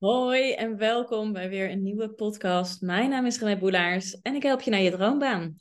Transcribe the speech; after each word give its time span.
Hoi 0.00 0.52
en 0.52 0.76
welkom 0.76 1.32
bij 1.32 1.48
weer 1.48 1.70
een 1.70 1.82
nieuwe 1.82 2.08
podcast. 2.08 2.80
Mijn 2.80 3.10
naam 3.10 3.26
is 3.26 3.40
René 3.40 3.58
Boelaars 3.58 4.20
en 4.20 4.34
ik 4.34 4.42
help 4.42 4.60
je 4.60 4.70
naar 4.70 4.80
je 4.80 4.90
droombaan. 4.90 5.56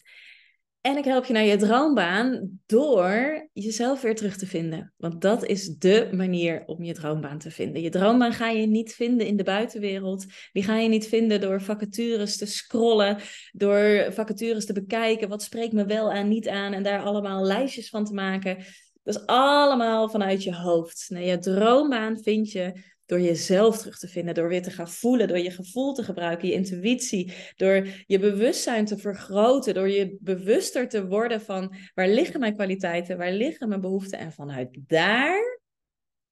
En 0.81 0.97
ik 0.97 1.03
help 1.03 1.25
je 1.25 1.33
naar 1.33 1.43
je 1.43 1.57
droombaan 1.57 2.59
door 2.65 3.47
jezelf 3.53 4.01
weer 4.01 4.15
terug 4.15 4.37
te 4.37 4.45
vinden. 4.45 4.93
Want 4.97 5.21
dat 5.21 5.45
is 5.45 5.77
dé 5.77 6.09
manier 6.13 6.63
om 6.65 6.83
je 6.83 6.93
droombaan 6.93 7.37
te 7.37 7.51
vinden. 7.51 7.81
Je 7.81 7.89
droombaan 7.89 8.33
ga 8.33 8.49
je 8.49 8.67
niet 8.67 8.93
vinden 8.93 9.27
in 9.27 9.37
de 9.37 9.43
buitenwereld. 9.43 10.25
Die 10.51 10.63
ga 10.63 10.77
je 10.77 10.89
niet 10.89 11.07
vinden 11.07 11.41
door 11.41 11.61
vacatures 11.61 12.37
te 12.37 12.45
scrollen, 12.45 13.17
door 13.51 14.07
vacatures 14.13 14.65
te 14.65 14.73
bekijken. 14.73 15.29
Wat 15.29 15.43
spreekt 15.43 15.73
me 15.73 15.85
wel 15.85 16.11
aan, 16.11 16.27
niet 16.27 16.47
aan 16.47 16.73
en 16.73 16.83
daar 16.83 17.03
allemaal 17.03 17.43
lijstjes 17.43 17.89
van 17.89 18.05
te 18.05 18.13
maken. 18.13 18.57
Dat 19.03 19.15
is 19.15 19.25
allemaal 19.25 20.09
vanuit 20.09 20.43
je 20.43 20.55
hoofd. 20.55 21.05
Nee, 21.09 21.27
je 21.27 21.37
droombaan 21.37 22.19
vind 22.19 22.51
je 22.51 22.97
door 23.09 23.21
jezelf 23.21 23.77
terug 23.77 23.97
te 23.97 24.07
vinden, 24.07 24.33
door 24.33 24.47
weer 24.47 24.61
te 24.61 24.71
gaan 24.71 24.89
voelen, 24.89 25.27
door 25.27 25.39
je 25.39 25.51
gevoel 25.51 25.93
te 25.93 26.03
gebruiken, 26.03 26.47
je 26.47 26.53
intuïtie, 26.53 27.33
door 27.55 27.87
je 28.05 28.19
bewustzijn 28.19 28.85
te 28.85 28.97
vergroten, 28.97 29.73
door 29.73 29.89
je 29.89 30.17
bewuster 30.19 30.89
te 30.89 31.07
worden 31.07 31.41
van 31.41 31.75
waar 31.93 32.07
liggen 32.07 32.39
mijn 32.39 32.55
kwaliteiten, 32.55 33.17
waar 33.17 33.31
liggen 33.31 33.69
mijn 33.69 33.81
behoeften 33.81 34.19
en 34.19 34.31
vanuit 34.31 34.69
daar 34.87 35.59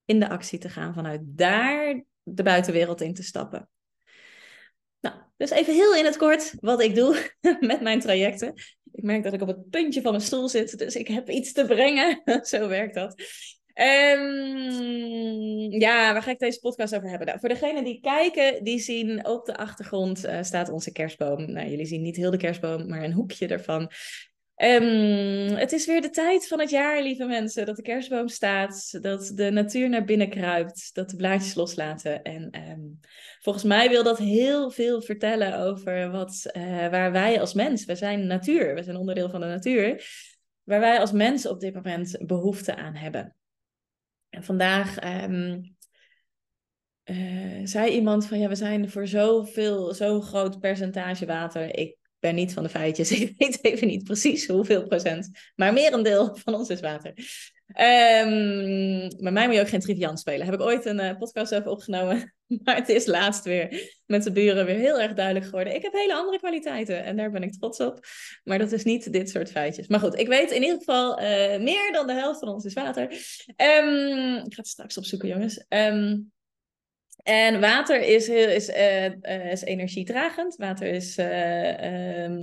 in 0.06 0.20
de 0.20 0.30
actie 0.30 0.60
te 0.60 0.70
gaan, 0.70 0.94
vanuit 0.94 1.22
daar 1.24 2.04
de 2.24 2.44
buitenwereld 2.44 3.02
in 3.02 3.14
te 3.14 3.24
stappen. 3.24 3.70
Nou, 5.00 5.16
dus 5.38 5.50
even 5.50 5.74
heel 5.74 5.96
in 5.96 6.06
het 6.06 6.18
kort 6.18 6.54
wat 6.60 6.82
ik 6.82 6.96
doe 6.96 7.32
met 7.60 7.82
mijn 7.82 8.00
trajecten. 8.00 8.54
Ik 8.92 9.04
merk 9.04 9.24
dat 9.24 9.34
ik 9.34 9.42
op 9.42 9.48
het 9.48 9.70
puntje 9.70 10.02
van 10.02 10.12
mijn 10.12 10.24
stoel 10.24 10.50
zit, 10.50 10.78
dus 10.78 10.96
ik 10.96 11.08
heb 11.08 11.30
iets 11.30 11.52
te 11.52 11.66
brengen. 11.66 12.22
Zo 12.46 12.68
werkt 12.68 12.94
dat. 12.94 13.16
Um, 13.80 15.72
ja, 15.80 16.14
waar 16.14 16.22
ga 16.22 16.32
ik 16.32 16.40
deze 16.40 16.60
podcast 16.60 16.96
over 16.96 17.10
hebben? 17.10 17.28
Nou, 17.28 17.40
voor 17.40 17.50
degenen 17.50 17.84
die 17.84 18.00
kijken, 18.00 18.64
die 18.64 18.80
zien 18.80 19.28
op 19.28 19.46
de 19.46 19.58
achtergrond 19.58 20.26
uh, 20.26 20.42
staat 20.42 20.70
onze 20.70 20.92
kerstboom. 20.92 21.52
Nou, 21.52 21.70
jullie 21.70 21.86
zien 21.86 22.02
niet 22.02 22.16
heel 22.16 22.32
de 22.32 22.38
kerstboom, 22.38 22.88
maar 22.88 23.04
een 23.04 23.14
hoekje 23.14 23.48
ervan. 23.48 23.92
Um, 24.64 25.56
het 25.56 25.72
is 25.72 25.86
weer 25.86 26.02
de 26.02 26.10
tijd 26.10 26.48
van 26.48 26.60
het 26.60 26.70
jaar, 26.70 27.02
lieve 27.02 27.26
mensen, 27.26 27.66
dat 27.66 27.76
de 27.76 27.82
kerstboom 27.82 28.28
staat, 28.28 28.98
dat 29.02 29.32
de 29.36 29.50
natuur 29.50 29.90
naar 29.90 30.04
binnen 30.04 30.30
kruipt, 30.30 30.90
dat 30.94 31.10
de 31.10 31.16
blaadjes 31.16 31.56
loslaten. 31.56 32.22
En 32.22 32.50
um, 32.70 33.00
volgens 33.40 33.66
mij 33.66 33.90
wil 33.90 34.04
dat 34.04 34.18
heel 34.18 34.72
veel 34.72 35.02
vertellen 35.02 35.60
over 35.60 36.12
wat, 36.12 36.52
uh, 36.54 36.64
waar 36.88 37.12
wij 37.12 37.40
als 37.40 37.54
mens, 37.54 37.86
we 37.86 37.96
zijn 37.96 38.28
natuur, 38.28 38.76
we 38.76 38.84
zijn 38.84 38.98
onderdeel 38.98 39.30
van 39.30 39.42
de 39.42 39.48
natuur, 39.48 40.06
waar 40.64 40.80
wij 40.80 41.00
als 41.00 41.12
mens 41.12 41.48
op 41.48 41.60
dit 41.60 41.74
moment 41.74 42.18
behoefte 42.26 42.76
aan 42.76 42.96
hebben. 42.96 43.36
Vandaag 44.44 45.04
um, 45.24 45.76
uh, 47.06 47.62
zei 47.64 47.92
iemand 47.92 48.26
van 48.26 48.40
ja, 48.40 48.48
we 48.48 48.56
zijn 48.56 48.90
voor 48.90 49.08
zoveel, 49.08 49.94
zo'n 49.94 50.22
groot 50.22 50.60
percentage 50.60 51.26
water. 51.26 51.78
Ik 51.78 51.98
ben 52.20 52.36
niet 52.36 52.54
van 52.54 52.64
de 52.64 52.70
feitjes. 52.70 53.12
Ik 53.20 53.34
weet 53.38 53.64
even 53.64 53.88
niet 53.88 54.04
precies 54.04 54.48
hoeveel 54.48 54.88
procent. 54.88 55.30
Maar 55.56 55.74
merendeel 55.74 56.36
van 56.36 56.54
ons 56.54 56.70
is 56.70 56.80
water. 56.80 57.14
Um, 57.68 59.08
maar 59.20 59.34
mij 59.34 59.46
moet 59.46 59.56
je 59.56 59.62
ook 59.62 59.68
geen 59.68 59.80
triviant 59.80 60.20
spelen. 60.20 60.46
Heb 60.46 60.54
ik 60.54 60.62
ooit 60.62 60.86
een 60.86 61.00
uh, 61.00 61.18
podcast 61.18 61.56
over 61.56 61.72
opgenomen. 61.72 62.36
Maar 62.64 62.76
het 62.76 62.90
is 62.90 63.06
laatst 63.06 63.44
weer 63.44 63.94
met 64.06 64.24
de 64.24 64.32
buren 64.32 64.66
weer 64.66 64.76
heel 64.76 65.00
erg 65.02 65.14
duidelijk 65.14 65.46
geworden. 65.46 65.76
Ik 65.76 65.82
heb 65.82 65.94
hele 65.94 66.14
andere 66.14 66.38
kwaliteiten 66.38 67.04
en 67.04 67.18
daar 67.18 67.32
ben 67.32 67.44
ik 67.44 67.54
trots 67.54 67.80
op. 67.80 68.00
Maar 68.44 68.58
dat 68.58 68.72
is 68.72 68.84
niet 68.84 69.14
dit 69.14 69.30
soort 69.30 69.52
feitjes. 69.52 69.88
Maar 69.88 70.00
goed, 70.00 70.20
ik 70.20 70.28
weet 70.28 70.52
in 70.52 70.62
ieder 70.62 70.78
geval 70.78 71.22
uh, 71.22 71.26
meer 71.58 71.90
dan 71.92 72.08
de 72.08 72.14
helft 72.14 72.40
van 72.40 72.48
ons 72.48 72.66
is 72.66 72.74
water. 72.74 73.04
Um, 73.04 74.36
ik 74.36 74.54
ga 74.54 74.62
het 74.62 74.68
straks 74.68 74.98
opzoeken, 74.98 75.30
jongens. 75.30 75.66
Um, 75.70 76.32
en 77.24 77.60
water 77.60 78.02
is, 78.02 78.30
is, 78.30 78.70
uh, 78.70 79.52
is 79.52 79.62
energiedragend. 79.62 80.56
Water 80.56 80.88
is, 80.88 81.16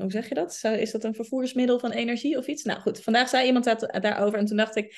hoe 0.01 0.11
zeg 0.11 0.29
je 0.29 0.35
dat? 0.35 0.61
Is 0.63 0.91
dat 0.91 1.05
een 1.05 1.15
vervoersmiddel 1.15 1.79
van 1.79 1.91
energie 1.91 2.39
of 2.39 2.47
iets? 2.47 2.63
Nou 2.63 2.81
goed, 2.81 3.03
vandaag 3.03 3.29
zei 3.29 3.47
iemand 3.47 3.65
dat, 3.65 3.99
daarover 4.01 4.39
en 4.39 4.47
toen 4.47 4.57
dacht 4.57 4.77
ik, 4.77 4.97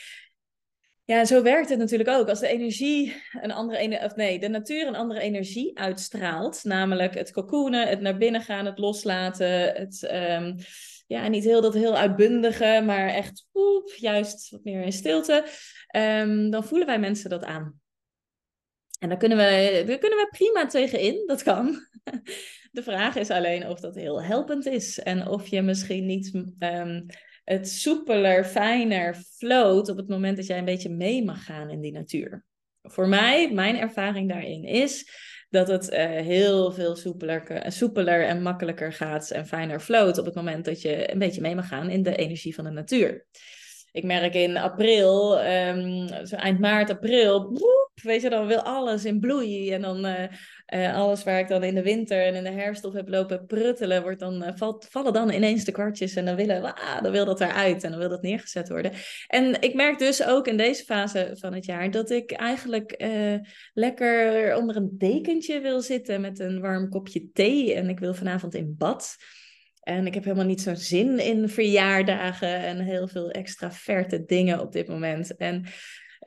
ja, 1.07 1.25
zo 1.25 1.43
werkt 1.43 1.69
het 1.69 1.79
natuurlijk 1.79 2.09
ook. 2.09 2.29
Als 2.29 2.41
de 2.41 2.49
energie 2.49 3.23
een 3.41 3.53
andere, 3.53 4.05
of 4.05 4.15
nee, 4.15 4.39
de 4.39 4.49
natuur 4.49 4.87
een 4.87 4.97
andere 4.97 5.21
energie 5.21 5.79
uitstraalt, 5.79 6.65
namelijk 6.65 7.15
het 7.15 7.33
cocoonen, 7.33 7.89
het 7.89 8.01
naar 8.01 8.17
binnen 8.17 8.41
gaan, 8.41 8.67
het 8.67 8.79
loslaten, 8.79 9.75
het, 9.75 10.09
um, 10.13 10.57
ja, 11.07 11.29
niet 11.29 11.45
heel 11.45 11.61
dat 11.61 11.75
heel 11.75 11.97
uitbundige, 11.97 12.83
maar 12.85 13.09
echt 13.09 13.47
juist 13.97 14.51
wat 14.51 14.65
meer 14.65 14.83
in 14.83 14.93
stilte, 14.93 15.45
um, 15.97 16.51
dan 16.51 16.65
voelen 16.65 16.87
wij 16.87 16.99
mensen 16.99 17.31
dat 17.31 17.45
aan. 17.45 17.81
En 18.99 19.09
daar 19.09 19.19
kunnen, 19.19 19.39
we, 19.39 19.83
daar 19.87 19.99
kunnen 19.99 20.19
we 20.19 20.29
prima 20.31 20.67
tegenin, 20.67 21.27
dat 21.27 21.43
kan. 21.43 21.87
De 22.73 22.83
vraag 22.83 23.17
is 23.17 23.31
alleen 23.31 23.69
of 23.69 23.81
dat 23.81 23.95
heel 23.95 24.23
helpend 24.23 24.67
is 24.67 24.99
en 24.99 25.29
of 25.29 25.47
je 25.47 25.63
misschien 25.63 26.07
niet 26.07 26.35
um, 26.59 27.07
het 27.47 27.69
soepeler, 27.69 28.45
fijner 28.45 29.15
float 29.15 29.89
op 29.89 29.97
het 29.97 30.09
moment 30.09 30.37
dat 30.37 30.47
jij 30.47 30.59
een 30.59 30.65
beetje 30.65 30.89
mee 30.89 31.25
mag 31.25 31.45
gaan 31.45 31.71
in 31.71 31.81
die 31.81 31.93
natuur. 31.93 32.45
Voor 32.83 33.09
mij, 33.09 33.53
mijn 33.53 33.79
ervaring 33.79 34.29
daarin 34.29 34.65
is 34.65 35.11
dat 35.49 35.69
het 35.69 35.93
uh, 35.93 35.99
heel 36.05 36.73
veel 36.73 36.97
soepeler, 36.97 37.65
soepeler 37.67 38.27
en 38.27 38.43
makkelijker 38.43 38.93
gaat 38.93 39.31
en 39.31 39.47
fijner 39.47 39.81
float 39.81 40.19
op 40.19 40.25
het 40.25 40.35
moment 40.35 40.65
dat 40.65 40.83
je 40.83 41.13
een 41.13 41.19
beetje 41.19 41.41
mee 41.41 41.55
mag 41.55 41.69
gaan 41.69 41.91
in 41.91 42.03
de 42.03 42.17
energie 42.17 42.55
van 42.55 42.65
de 42.65 42.71
natuur. 42.71 43.27
Ik 43.93 44.05
merk 44.05 44.35
in 44.35 44.57
april, 44.57 45.45
um, 45.45 46.09
zo 46.27 46.37
eind 46.37 46.59
maart, 46.59 46.91
april, 46.91 47.59
weet 48.03 48.23
je, 48.23 48.31
dan 48.31 48.47
wil 48.47 48.63
alles 48.63 49.05
in 49.05 49.21
bloei. 49.21 49.73
En 49.73 49.81
dan 49.81 50.07
uh, 50.07 50.23
uh, 50.75 50.95
alles 50.95 51.25
waar 51.25 51.39
ik 51.39 51.49
dan 51.49 51.63
in 51.63 51.75
de 51.75 51.83
winter 51.83 52.25
en 52.25 52.35
in 52.35 52.45
de 52.45 52.51
herfst 52.51 52.85
op 52.85 52.93
heb 52.93 53.09
lopen 53.09 53.47
pruttelen, 53.47 54.03
wordt 54.03 54.21
dan, 54.21 54.43
uh, 54.43 54.49
valt, 54.55 54.87
vallen 54.91 55.13
dan 55.13 55.31
ineens 55.31 55.65
de 55.65 55.73
kwartjes. 55.73 56.15
En 56.15 56.25
dan, 56.25 56.37
willen, 56.37 56.75
ah, 56.75 57.03
dan 57.03 57.13
wil 57.13 57.25
dat 57.25 57.41
eruit 57.41 57.85
en 57.85 57.91
dan 57.91 57.99
wil 58.01 58.09
dat 58.09 58.23
neergezet 58.23 58.69
worden. 58.69 58.93
En 59.27 59.63
ik 59.63 59.75
merk 59.75 59.99
dus 59.99 60.25
ook 60.25 60.47
in 60.47 60.57
deze 60.57 60.85
fase 60.85 61.31
van 61.39 61.55
het 61.55 61.65
jaar 61.65 61.91
dat 61.91 62.11
ik 62.11 62.33
eigenlijk 62.33 63.05
lekker 63.73 64.57
onder 64.57 64.77
een 64.77 64.95
dekentje 64.99 65.61
wil 65.61 65.81
zitten 65.81 66.21
met 66.21 66.39
een 66.39 66.61
warm 66.61 66.89
kopje 66.89 67.31
thee. 67.33 67.75
En 67.75 67.89
ik 67.89 67.99
wil 67.99 68.15
vanavond 68.15 68.55
in 68.55 68.75
bad. 68.79 69.17
En 69.87 70.07
ik 70.07 70.15
heb 70.15 70.25
helemaal 70.25 70.47
niet 70.47 70.61
zo'n 70.61 70.77
zin 70.77 71.19
in 71.19 71.49
verjaardagen 71.49 72.59
en 72.59 72.79
heel 72.79 73.09
veel 73.09 73.31
extraverte 73.31 74.25
dingen 74.25 74.61
op 74.61 74.73
dit 74.73 74.89
moment. 74.89 75.37
En 75.37 75.65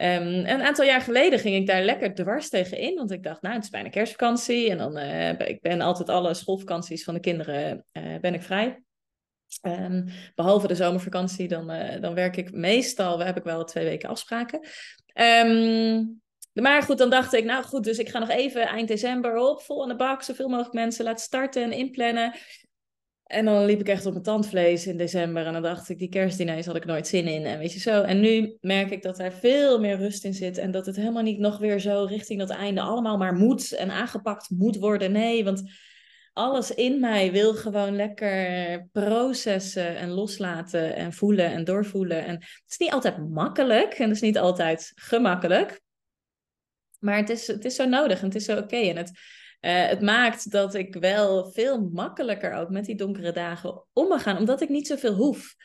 um, 0.02 0.46
een 0.46 0.62
aantal 0.62 0.86
jaar 0.86 1.02
geleden 1.02 1.40
ging 1.40 1.56
ik 1.56 1.68
daar 1.68 1.84
lekker 1.84 2.14
dwars 2.14 2.50
tegen 2.50 2.78
in. 2.78 2.96
Want 2.96 3.12
ik 3.12 3.24
dacht, 3.24 3.42
nou, 3.42 3.56
het 3.56 3.64
is 3.64 3.70
bijna 3.70 3.90
kerstvakantie. 3.90 4.70
En 4.70 4.78
dan 4.78 4.98
uh, 4.98 5.40
ik 5.40 5.62
ben 5.62 5.82
altijd 5.82 6.10
alle 6.10 6.34
schoolvakanties 6.34 7.04
van 7.04 7.14
de 7.14 7.20
kinderen 7.20 7.86
uh, 7.94 8.20
ben 8.22 8.34
ik 8.34 8.44
vrij. 8.44 8.82
Um, 9.62 10.06
behalve 10.36 10.68
de 10.68 10.76
zomervakantie, 10.76 11.48
dan, 11.48 11.72
uh, 11.72 12.02
dan 12.02 12.14
werk 12.14 12.38
ik 12.38 12.52
meestal, 12.52 13.20
heb 13.20 13.38
ik 13.38 13.44
wel 13.44 13.64
twee 13.64 13.86
weken 13.86 14.10
afspraken. 14.10 14.60
Um, 15.46 16.22
maar 16.54 16.84
goed, 16.84 16.98
dan 16.98 17.10
dacht 17.10 17.34
ik, 17.34 17.44
nou 17.44 17.64
goed, 17.64 17.84
dus 17.84 17.98
ik 17.98 18.10
ga 18.10 18.20
nog 18.20 18.30
even 18.30 18.68
eind 18.68 18.88
december 18.88 19.36
op, 19.36 19.62
vol 19.62 19.84
aan 19.84 19.90
de 19.90 19.96
bak, 19.96 20.22
zoveel 20.22 20.48
mogelijk 20.48 20.74
mensen 20.74 21.04
laten 21.04 21.24
starten 21.24 21.64
en 21.64 21.72
inplannen. 21.72 22.34
En 23.30 23.46
dan 23.46 23.66
liep 23.66 23.80
ik 23.80 23.88
echt 23.88 24.06
op 24.06 24.12
mijn 24.12 24.24
tandvlees 24.24 24.88
in 24.88 24.98
december. 24.98 25.46
En 25.46 25.54
dan 25.54 25.62
dacht 25.62 25.90
ik, 25.90 25.98
die 25.98 26.10
kerstdiners 26.10 26.66
had 26.66 26.76
ik 26.76 26.86
nooit 26.86 27.08
zin 27.08 27.28
in. 27.28 27.46
En 27.46 27.60
weet 27.60 27.74
je 27.74 27.80
zo. 27.80 28.02
En 28.02 28.20
nu 28.20 28.58
merk 28.62 28.92
ik 28.92 29.02
dat 29.02 29.20
er 29.20 29.32
veel 29.32 29.80
meer 29.80 29.98
rust 29.98 30.24
in 30.24 30.34
zit. 30.34 30.58
En 30.58 30.72
dat 30.72 30.86
het 30.86 30.96
helemaal 30.96 31.24
niet 31.24 31.40
nog 31.40 31.58
weer 31.58 31.80
zo 31.80 32.06
richting 32.10 32.40
dat 32.40 32.50
einde 32.50 32.82
allemaal 32.82 33.18
maar 33.18 33.34
moet 33.34 33.72
en 33.72 33.92
aangepakt 33.92 34.50
moet 34.50 34.78
worden. 34.78 35.12
Nee, 35.12 35.44
want 35.44 35.64
alles 36.34 36.76
in 36.76 37.00
mij 37.00 37.32
wil 37.32 37.54
gewoon 37.54 37.96
lekker 37.96 38.88
processen 38.92 39.98
en 39.98 40.10
loslaten 40.10 40.96
en 40.96 41.14
voelen 41.14 41.52
en 41.52 41.64
doorvoelen. 41.64 42.26
En 42.26 42.34
het 42.34 42.64
is 42.68 42.78
niet 42.78 42.92
altijd 42.92 43.30
makkelijk 43.30 43.94
en 43.94 44.08
het 44.08 44.16
is 44.16 44.22
niet 44.22 44.38
altijd 44.38 44.92
gemakkelijk. 44.96 45.82
Maar 47.00 47.18
het 47.18 47.30
is, 47.30 47.48
het 47.48 47.66
is 47.66 47.76
zo 47.76 47.86
nodig 47.86 48.20
en 48.20 48.26
het 48.26 48.36
is 48.36 48.46
zo 48.46 48.58
oké. 48.58 48.78
En 48.78 48.98
het 48.98 49.12
uh, 49.62 49.88
het 49.88 50.02
maakt 50.02 50.52
dat 50.52 50.74
ik 50.74 50.96
wel 50.96 51.52
veel 51.52 51.90
makkelijker 51.92 52.54
ook 52.54 52.70
met 52.70 52.86
die 52.86 52.96
donkere 52.96 53.32
dagen 53.32 53.86
om 53.94 54.08
me 54.08 54.20
gaan, 54.20 54.38
omdat 54.38 54.62
ik 54.62 54.70
niet 54.70 54.88
zoveel 54.88 55.14
hoef. 55.14 55.56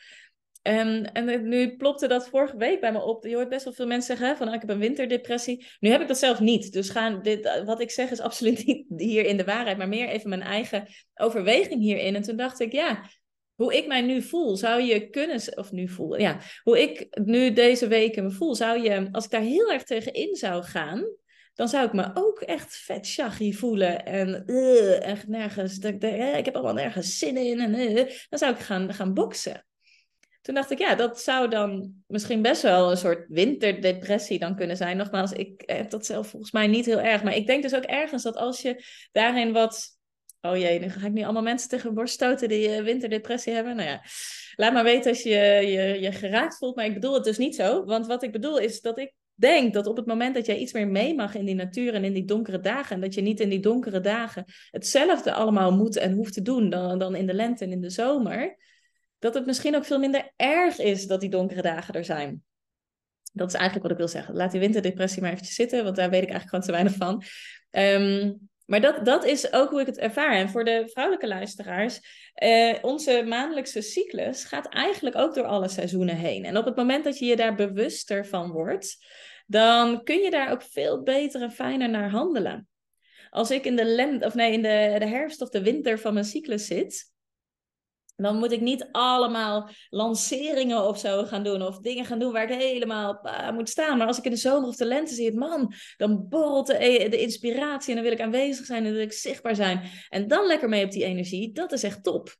Um, 0.67 1.03
en 1.03 1.47
nu 1.47 1.75
plopte 1.75 2.07
dat 2.07 2.29
vorige 2.29 2.57
week 2.57 2.79
bij 2.79 2.91
me 2.91 3.01
op. 3.01 3.25
Je 3.25 3.35
hoort 3.35 3.49
best 3.49 3.63
wel 3.63 3.73
veel 3.73 3.87
mensen 3.87 4.17
zeggen 4.17 4.37
van 4.37 4.47
oh, 4.47 4.53
ik 4.53 4.61
heb 4.61 4.69
een 4.69 4.79
winterdepressie. 4.79 5.65
Nu 5.79 5.89
heb 5.89 6.01
ik 6.01 6.07
dat 6.07 6.17
zelf 6.17 6.39
niet. 6.39 6.71
Dus 6.71 6.89
gaan 6.89 7.21
dit, 7.21 7.63
wat 7.65 7.81
ik 7.81 7.91
zeg 7.91 8.11
is 8.11 8.19
absoluut 8.19 8.65
niet 8.65 8.85
hier 8.97 9.25
in 9.25 9.37
de 9.37 9.43
waarheid, 9.43 9.77
maar 9.77 9.87
meer 9.87 10.07
even 10.07 10.29
mijn 10.29 10.41
eigen 10.41 10.87
overweging 11.15 11.81
hierin. 11.81 12.15
En 12.15 12.21
toen 12.21 12.35
dacht 12.35 12.59
ik, 12.59 12.71
ja, 12.71 13.09
hoe 13.55 13.75
ik 13.75 13.87
mij 13.87 14.01
nu 14.01 14.21
voel, 14.21 14.55
zou 14.55 14.81
je 14.81 15.09
kunnen, 15.09 15.57
of 15.57 15.71
nu 15.71 15.87
voel, 15.87 16.19
ja, 16.19 16.39
hoe 16.63 16.81
ik 16.81 17.07
nu 17.23 17.53
deze 17.53 17.87
weken 17.87 18.23
me 18.23 18.31
voel, 18.31 18.55
zou 18.55 18.81
je, 18.81 19.07
als 19.11 19.25
ik 19.25 19.31
daar 19.31 19.41
heel 19.41 19.71
erg 19.71 19.83
tegen 19.83 20.13
in 20.13 20.35
zou 20.35 20.63
gaan, 20.63 21.05
dan 21.55 21.69
zou 21.69 21.85
ik 21.85 21.93
me 21.93 22.11
ook 22.13 22.39
echt 22.39 22.75
vet 22.75 23.05
shaggy 23.05 23.53
voelen. 23.53 24.05
En, 24.05 24.43
uh, 24.45 25.07
en 25.07 25.19
nergens, 25.27 25.77
dat 25.77 25.93
ik, 25.93 26.03
ik 26.37 26.45
heb 26.45 26.55
allemaal 26.55 26.73
nergens 26.73 27.17
zin 27.17 27.37
in. 27.37 27.59
En, 27.59 27.73
uh, 27.73 27.95
dan 28.29 28.39
zou 28.39 28.53
ik 28.53 28.59
gaan, 28.59 28.93
gaan 28.93 29.13
boksen. 29.13 29.65
Toen 30.41 30.55
dacht 30.55 30.71
ik, 30.71 30.79
ja, 30.79 30.95
dat 30.95 31.21
zou 31.21 31.49
dan 31.49 31.93
misschien 32.07 32.41
best 32.41 32.61
wel 32.61 32.91
een 32.91 32.97
soort 32.97 33.25
winterdepressie 33.27 34.39
dan 34.39 34.55
kunnen 34.55 34.77
zijn. 34.77 34.97
Nogmaals, 34.97 35.31
ik 35.31 35.63
heb 35.65 35.89
dat 35.89 36.05
zelf 36.05 36.27
volgens 36.27 36.51
mij 36.51 36.67
niet 36.67 36.85
heel 36.85 36.99
erg. 36.99 37.23
Maar 37.23 37.35
ik 37.35 37.47
denk 37.47 37.61
dus 37.61 37.75
ook 37.75 37.83
ergens 37.83 38.23
dat 38.23 38.35
als 38.35 38.61
je 38.61 38.83
daarin 39.11 39.53
wat... 39.53 39.99
Oh 40.41 40.57
jee, 40.57 40.79
nu 40.79 40.89
ga 40.89 41.05
ik 41.05 41.13
nu 41.13 41.23
allemaal 41.23 41.41
mensen 41.41 41.69
tegen 41.69 41.93
borst 41.93 42.13
stoten 42.13 42.47
die 42.47 42.81
winterdepressie 42.81 43.53
hebben. 43.53 43.75
Nou 43.75 43.89
ja, 43.89 44.01
laat 44.55 44.73
maar 44.73 44.83
weten 44.83 45.11
als 45.11 45.23
je, 45.23 45.29
je 45.65 45.99
je 46.01 46.11
geraakt 46.11 46.57
voelt. 46.57 46.75
Maar 46.75 46.85
ik 46.85 46.93
bedoel 46.93 47.13
het 47.13 47.23
dus 47.23 47.37
niet 47.37 47.55
zo. 47.55 47.85
Want 47.85 48.07
wat 48.07 48.23
ik 48.23 48.31
bedoel 48.31 48.57
is 48.57 48.81
dat 48.81 48.99
ik 48.99 49.13
denk 49.35 49.73
dat 49.73 49.87
op 49.87 49.95
het 49.95 50.05
moment 50.05 50.35
dat 50.35 50.45
jij 50.45 50.57
iets 50.57 50.73
meer 50.73 50.87
mee 50.87 51.15
mag 51.15 51.35
in 51.35 51.45
die 51.45 51.55
natuur 51.55 51.93
en 51.93 52.03
in 52.03 52.13
die 52.13 52.25
donkere 52.25 52.59
dagen, 52.59 52.95
en 52.95 53.01
dat 53.01 53.13
je 53.13 53.21
niet 53.21 53.39
in 53.39 53.49
die 53.49 53.59
donkere 53.59 53.99
dagen 53.99 54.45
hetzelfde 54.71 55.33
allemaal 55.33 55.71
moet 55.71 55.97
en 55.97 56.13
hoeft 56.13 56.33
te 56.33 56.41
doen 56.41 56.69
dan, 56.69 56.99
dan 56.99 57.15
in 57.15 57.25
de 57.25 57.33
lente 57.33 57.65
en 57.65 57.71
in 57.71 57.81
de 57.81 57.89
zomer, 57.89 58.57
dat 59.19 59.33
het 59.33 59.45
misschien 59.45 59.75
ook 59.75 59.85
veel 59.85 59.99
minder 59.99 60.31
erg 60.35 60.79
is 60.79 61.07
dat 61.07 61.21
die 61.21 61.29
donkere 61.29 61.61
dagen 61.61 61.93
er 61.93 62.05
zijn. 62.05 62.43
Dat 63.33 63.47
is 63.47 63.53
eigenlijk 63.53 63.83
wat 63.83 63.91
ik 63.91 63.97
wil 63.97 64.07
zeggen. 64.07 64.35
Laat 64.35 64.51
die 64.51 64.59
winterdepressie 64.59 65.21
maar 65.21 65.31
eventjes 65.31 65.55
zitten, 65.55 65.83
want 65.83 65.95
daar 65.95 66.09
weet 66.09 66.23
ik 66.23 66.29
eigenlijk 66.29 66.49
gewoon 66.49 66.65
te 66.65 66.71
weinig 66.71 66.93
van. 66.93 67.23
Ehm, 67.69 68.33
maar 68.65 68.81
dat, 68.81 69.05
dat 69.05 69.25
is 69.25 69.53
ook 69.53 69.69
hoe 69.69 69.79
ik 69.79 69.85
het 69.85 69.97
ervaar. 69.97 70.33
En 70.33 70.49
voor 70.49 70.63
de 70.63 70.83
vrouwelijke 70.87 71.27
luisteraars, 71.27 71.99
eh, 72.33 72.75
onze 72.81 73.23
maandelijkse 73.27 73.81
cyclus 73.81 74.43
gaat 74.43 74.69
eigenlijk 74.69 75.15
ook 75.15 75.35
door 75.35 75.45
alle 75.45 75.67
seizoenen 75.67 76.17
heen. 76.17 76.45
En 76.45 76.57
op 76.57 76.65
het 76.65 76.75
moment 76.75 77.03
dat 77.03 77.19
je 77.19 77.25
je 77.25 77.35
daar 77.35 77.55
bewuster 77.55 78.25
van 78.25 78.51
wordt, 78.51 79.05
dan 79.45 80.03
kun 80.03 80.19
je 80.19 80.29
daar 80.29 80.51
ook 80.51 80.61
veel 80.61 81.03
beter 81.03 81.41
en 81.41 81.51
fijner 81.51 81.89
naar 81.89 82.09
handelen. 82.09 82.67
Als 83.29 83.51
ik 83.51 83.65
in 83.65 83.75
de 83.75 83.85
lente, 83.85 84.25
of 84.25 84.33
nee, 84.33 84.51
in 84.51 84.61
de, 84.61 84.95
de 84.99 85.07
herfst 85.07 85.41
of 85.41 85.49
de 85.49 85.61
winter 85.61 85.99
van 85.99 86.13
mijn 86.13 86.25
cyclus 86.25 86.65
zit, 86.65 87.13
dan 88.15 88.37
moet 88.37 88.51
ik 88.51 88.61
niet 88.61 88.87
allemaal 88.91 89.69
lanceringen 89.89 90.87
of 90.87 90.99
zo 90.99 91.23
gaan 91.23 91.43
doen. 91.43 91.61
Of 91.61 91.79
dingen 91.79 92.05
gaan 92.05 92.19
doen 92.19 92.31
waar 92.31 92.51
ik 92.51 92.57
helemaal 92.57 93.21
moet 93.53 93.69
staan. 93.69 93.97
Maar 93.97 94.07
als 94.07 94.17
ik 94.17 94.23
in 94.23 94.31
de 94.31 94.37
zomer 94.37 94.67
of 94.67 94.75
de 94.75 94.85
lente 94.85 95.13
zie 95.13 95.25
het, 95.25 95.35
man, 95.35 95.73
dan 95.97 96.27
borrelt 96.29 96.67
de, 96.67 96.85
e-, 96.85 97.09
de 97.09 97.21
inspiratie. 97.21 97.89
En 97.89 97.95
dan 97.95 98.03
wil 98.03 98.13
ik 98.13 98.21
aanwezig 98.21 98.65
zijn 98.65 98.79
en 98.79 98.85
dan 98.85 98.93
wil 98.93 99.03
ik 99.03 99.13
zichtbaar 99.13 99.55
zijn. 99.55 99.89
En 100.09 100.27
dan 100.27 100.45
lekker 100.45 100.69
mee 100.69 100.85
op 100.85 100.91
die 100.91 101.03
energie. 101.03 101.51
Dat 101.51 101.71
is 101.71 101.83
echt 101.83 102.03
top. 102.03 102.35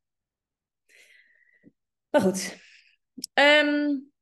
Maar 2.10 2.22
goed. 2.22 2.58
Um, 3.34 4.14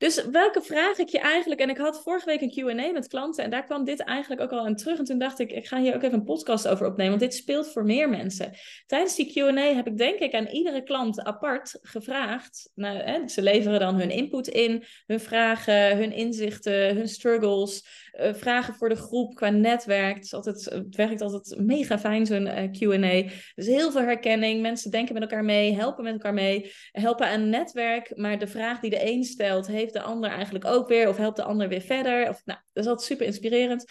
dus 0.00 0.24
welke 0.30 0.62
vraag 0.62 0.98
ik 0.98 1.08
je 1.08 1.18
eigenlijk... 1.18 1.60
En 1.60 1.70
ik 1.70 1.78
had 1.78 2.02
vorige 2.02 2.26
week 2.26 2.40
een 2.40 2.50
Q&A 2.50 2.92
met 2.92 3.08
klanten 3.08 3.44
en 3.44 3.50
daar 3.50 3.64
kwam 3.64 3.84
dit 3.84 4.00
eigenlijk 4.00 4.40
ook 4.40 4.52
al 4.52 4.66
aan 4.66 4.76
terug. 4.76 4.98
En 4.98 5.04
toen 5.04 5.18
dacht 5.18 5.38
ik, 5.38 5.52
ik 5.52 5.66
ga 5.66 5.80
hier 5.80 5.94
ook 5.94 6.02
even 6.02 6.18
een 6.18 6.24
podcast 6.24 6.68
over 6.68 6.86
opnemen, 6.86 7.18
want 7.18 7.30
dit 7.30 7.34
speelt 7.34 7.72
voor 7.72 7.84
meer 7.84 8.08
mensen. 8.08 8.52
Tijdens 8.86 9.16
die 9.16 9.32
Q&A 9.32 9.74
heb 9.74 9.86
ik 9.86 9.98
denk 9.98 10.18
ik 10.18 10.34
aan 10.34 10.46
iedere 10.46 10.82
klant 10.82 11.20
apart 11.22 11.78
gevraagd. 11.82 12.70
Nou, 12.74 12.96
hè, 12.96 13.28
ze 13.28 13.42
leveren 13.42 13.80
dan 13.80 13.94
hun 13.94 14.10
input 14.10 14.48
in, 14.48 14.84
hun 15.06 15.20
vragen, 15.20 15.96
hun 15.96 16.12
inzichten, 16.12 16.96
hun 16.96 17.08
struggles... 17.08 18.08
Uh, 18.20 18.34
vragen 18.34 18.74
voor 18.74 18.88
de 18.88 18.96
groep 18.96 19.34
qua 19.34 19.50
netwerk. 19.50 20.14
Het, 20.14 20.24
is 20.24 20.34
altijd, 20.34 20.64
het 20.64 20.96
werkt 20.96 21.20
altijd 21.20 21.60
mega 21.60 21.98
fijn, 21.98 22.26
zo'n 22.26 22.46
eh, 22.46 22.70
QA. 22.70 23.30
Dus 23.54 23.66
heel 23.66 23.90
veel 23.90 24.00
herkenning. 24.00 24.60
Mensen 24.60 24.90
denken 24.90 25.14
met 25.14 25.22
elkaar 25.22 25.44
mee, 25.44 25.74
helpen 25.74 26.04
met 26.04 26.12
elkaar 26.12 26.34
mee, 26.34 26.72
helpen 26.92 27.26
aan 27.26 27.48
netwerk. 27.48 28.16
Maar 28.16 28.38
de 28.38 28.46
vraag 28.46 28.80
die 28.80 28.90
de 28.90 29.10
een 29.10 29.24
stelt, 29.24 29.66
heeft 29.66 29.89
de 29.92 30.02
ander 30.02 30.30
eigenlijk 30.30 30.64
ook 30.64 30.88
weer, 30.88 31.08
of 31.08 31.16
helpt 31.16 31.36
de 31.36 31.42
ander 31.42 31.68
weer 31.68 31.80
verder. 31.80 32.28
Of, 32.28 32.44
nou, 32.44 32.58
dat 32.72 32.84
is 32.84 32.90
altijd 32.90 33.06
super 33.06 33.26
inspirerend. 33.26 33.84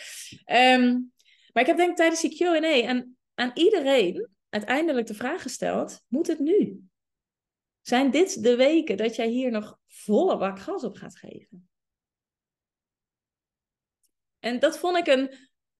Um, 0.46 1.14
maar 1.54 1.64
ik 1.64 1.70
heb 1.70 1.78
denk 1.78 1.98
tijdens 1.98 2.22
die 2.22 2.36
QA 2.36 2.88
aan, 2.88 3.16
aan 3.34 3.52
iedereen 3.54 4.30
uiteindelijk 4.50 5.08
de 5.08 5.14
vraag 5.14 5.42
gesteld: 5.42 6.02
moet 6.08 6.28
het 6.28 6.40
nu? 6.40 6.84
Zijn 7.82 8.12
dit 8.12 8.44
de 8.44 8.56
weken 8.56 8.98
dat 8.98 9.16
jij 9.16 9.28
hier 9.28 9.52
nog 9.52 9.80
volle 9.88 10.38
bak 10.38 10.60
gas 10.60 10.84
op 10.84 10.96
gaat 10.96 11.18
geven? 11.18 11.70
En 14.40 14.60
dat 14.60 14.78
vond 14.78 14.98
ik 14.98 15.08
een 15.08 15.34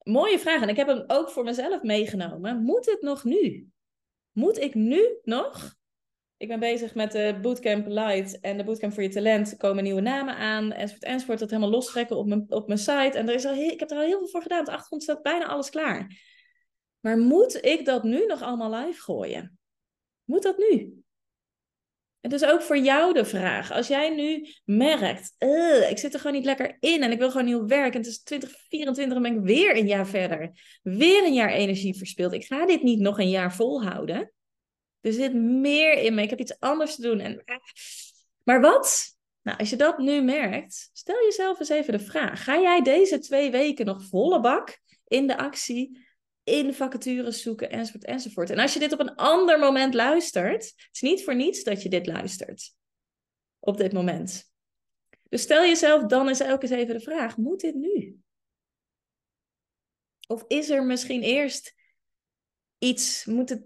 mooie 0.04 0.40
vraag. 0.40 0.62
En 0.62 0.70
ik 0.70 0.76
heb 0.76 0.88
hem 0.88 1.04
ook 1.08 1.30
voor 1.30 1.44
mezelf 1.44 1.82
meegenomen. 1.82 2.64
Moet 2.64 2.86
het 2.86 3.02
nog 3.02 3.24
nu? 3.24 3.68
Moet 4.32 4.58
ik 4.58 4.74
nu 4.74 5.20
nog? 5.24 5.78
Ik 6.40 6.48
ben 6.48 6.60
bezig 6.60 6.96
met 6.96 7.12
de 7.12 7.40
Bootcamp 7.42 7.88
Light 7.88 8.40
en 8.40 8.58
de 8.58 8.64
Bootcamp 8.64 8.94
voor 8.94 9.04
je 9.04 9.10
talent. 9.10 9.52
Er 9.52 9.58
komen 9.58 9.84
nieuwe 9.84 10.02
namen 10.02 10.36
aan, 10.36 10.72
enzovoort, 10.72 11.04
enzovoort. 11.04 11.40
Dat 11.40 11.50
helemaal 11.50 11.72
lostrekken 11.72 12.18
op 12.18 12.28
mijn, 12.28 12.46
op 12.50 12.68
mijn 12.68 12.80
site. 12.80 13.18
En 13.18 13.28
er 13.28 13.34
is 13.34 13.46
al 13.46 13.56
ik 13.56 13.80
heb 13.80 13.92
er 13.92 13.98
al 13.98 14.04
heel 14.04 14.18
veel 14.18 14.28
voor 14.28 14.42
gedaan. 14.42 14.60
Op 14.60 14.66
de 14.66 14.72
achtergrond 14.72 15.04
staat 15.04 15.22
bijna 15.22 15.46
alles 15.46 15.70
klaar. 15.70 16.18
Maar 17.00 17.18
moet 17.18 17.66
ik 17.66 17.86
dat 17.86 18.04
nu 18.04 18.26
nog 18.26 18.42
allemaal 18.42 18.86
live 18.86 19.02
gooien? 19.02 19.60
Moet 20.24 20.44
dat 20.44 20.58
nu? 20.58 21.04
Het 22.20 22.34
is 22.34 22.46
ook 22.46 22.62
voor 22.62 22.78
jou 22.78 23.14
de 23.14 23.26
vraag. 23.26 23.72
Als 23.72 23.88
jij 23.88 24.16
nu 24.16 24.48
merkt, 24.66 25.36
ik 25.90 25.98
zit 25.98 26.14
er 26.14 26.20
gewoon 26.20 26.36
niet 26.36 26.46
lekker 26.46 26.78
in 26.80 27.04
en 27.04 27.12
ik 27.12 27.20
wil 27.20 27.32
gewoon 27.32 27.46
nieuw 27.46 27.66
werk. 27.66 27.94
En 27.94 28.00
het 28.00 28.10
is 28.10 28.24
2024 28.24 29.16
en 29.18 29.24
ben 29.24 29.36
ik 29.36 29.42
weer 29.42 29.78
een 29.78 29.88
jaar 29.88 30.08
verder. 30.08 30.52
Weer 30.82 31.24
een 31.24 31.34
jaar 31.34 31.52
energie 31.52 31.98
verspild. 31.98 32.34
Ik 32.34 32.46
ga 32.46 32.66
dit 32.66 32.84
niet 32.84 33.00
nog 33.00 33.20
een 33.20 33.30
jaar 33.30 33.54
volhouden. 33.54 34.34
Er 35.02 35.14
zit 35.14 35.34
meer 35.34 35.94
in 35.94 36.16
me. 36.16 36.22
Ik 36.22 36.30
heb 36.30 36.40
iets 36.40 36.60
anders 36.60 36.96
te 36.96 37.02
doen. 37.02 37.20
En... 37.20 37.44
Maar 38.44 38.62
wat? 38.62 39.18
Nou, 39.42 39.58
als 39.58 39.70
je 39.70 39.76
dat 39.76 39.98
nu 39.98 40.22
merkt, 40.22 40.90
stel 40.94 41.24
jezelf 41.24 41.60
eens 41.60 41.70
even 41.70 41.98
de 41.98 42.06
vraag. 42.06 42.44
Ga 42.44 42.60
jij 42.60 42.82
deze 42.82 43.20
twee 43.20 43.52
weken 43.52 43.86
nog 43.86 44.04
volle 44.04 44.40
bak 44.40 44.80
in 45.08 45.28
de 45.28 45.38
actie? 45.38 46.08
in 46.50 46.74
vacatures 46.74 47.42
zoeken, 47.42 47.70
enzovoort, 47.70 48.06
enzovoort. 48.06 48.50
En 48.50 48.60
als 48.60 48.74
je 48.74 48.80
dit 48.80 48.94
op 48.94 49.00
een 49.00 49.16
ander 49.16 49.60
moment 49.60 49.94
luistert, 49.94 50.64
het 50.64 50.90
is 50.92 51.02
niet 51.02 51.24
voor 51.24 51.36
niets 51.36 51.64
dat 51.64 51.84
je 51.84 51.90
dit 51.90 52.08
luistert. 52.08 52.76
Op 53.60 53.78
dit 53.78 53.94
moment. 53.94 54.52
Dus 55.30 55.42
stel 55.42 55.62
jezelf 55.62 56.06
dan 56.06 56.28
eens 56.28 56.40
elke 56.40 56.62
eens 56.62 56.72
even 56.72 56.94
de 56.94 57.02
vraag, 57.02 57.38
moet 57.38 57.60
dit 57.60 57.76
nu? 57.76 58.18
Of 60.28 60.44
is 60.48 60.70
er 60.70 60.86
misschien 60.86 61.22
eerst 61.22 61.76
iets, 62.78 63.26
moet 63.26 63.50
het 63.50 63.64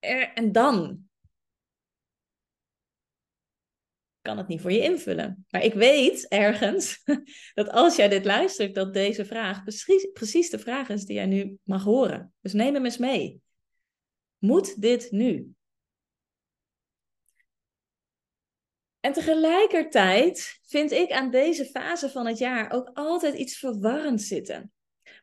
en 0.00 0.52
dan? 0.52 1.08
kan 4.28 4.38
het 4.38 4.48
niet 4.48 4.60
voor 4.60 4.72
je 4.72 4.82
invullen. 4.82 5.46
Maar 5.50 5.62
ik 5.62 5.74
weet 5.74 6.28
ergens 6.28 7.02
dat 7.54 7.70
als 7.70 7.96
jij 7.96 8.08
dit 8.08 8.24
luistert, 8.24 8.74
dat 8.74 8.94
deze 8.94 9.24
vraag 9.24 9.62
precies, 9.62 10.08
precies 10.12 10.50
de 10.50 10.58
vraag 10.58 10.88
is 10.88 11.04
die 11.04 11.14
jij 11.14 11.26
nu 11.26 11.58
mag 11.62 11.84
horen. 11.84 12.34
Dus 12.40 12.52
neem 12.52 12.74
hem 12.74 12.84
eens 12.84 12.98
mee. 12.98 13.40
Moet 14.38 14.80
dit 14.80 15.10
nu? 15.10 15.52
En 19.00 19.12
tegelijkertijd 19.12 20.60
vind 20.66 20.90
ik 20.90 21.10
aan 21.10 21.30
deze 21.30 21.64
fase 21.64 22.10
van 22.10 22.26
het 22.26 22.38
jaar 22.38 22.70
ook 22.70 22.90
altijd 22.94 23.34
iets 23.34 23.58
verwarrend 23.58 24.22
zitten. 24.22 24.72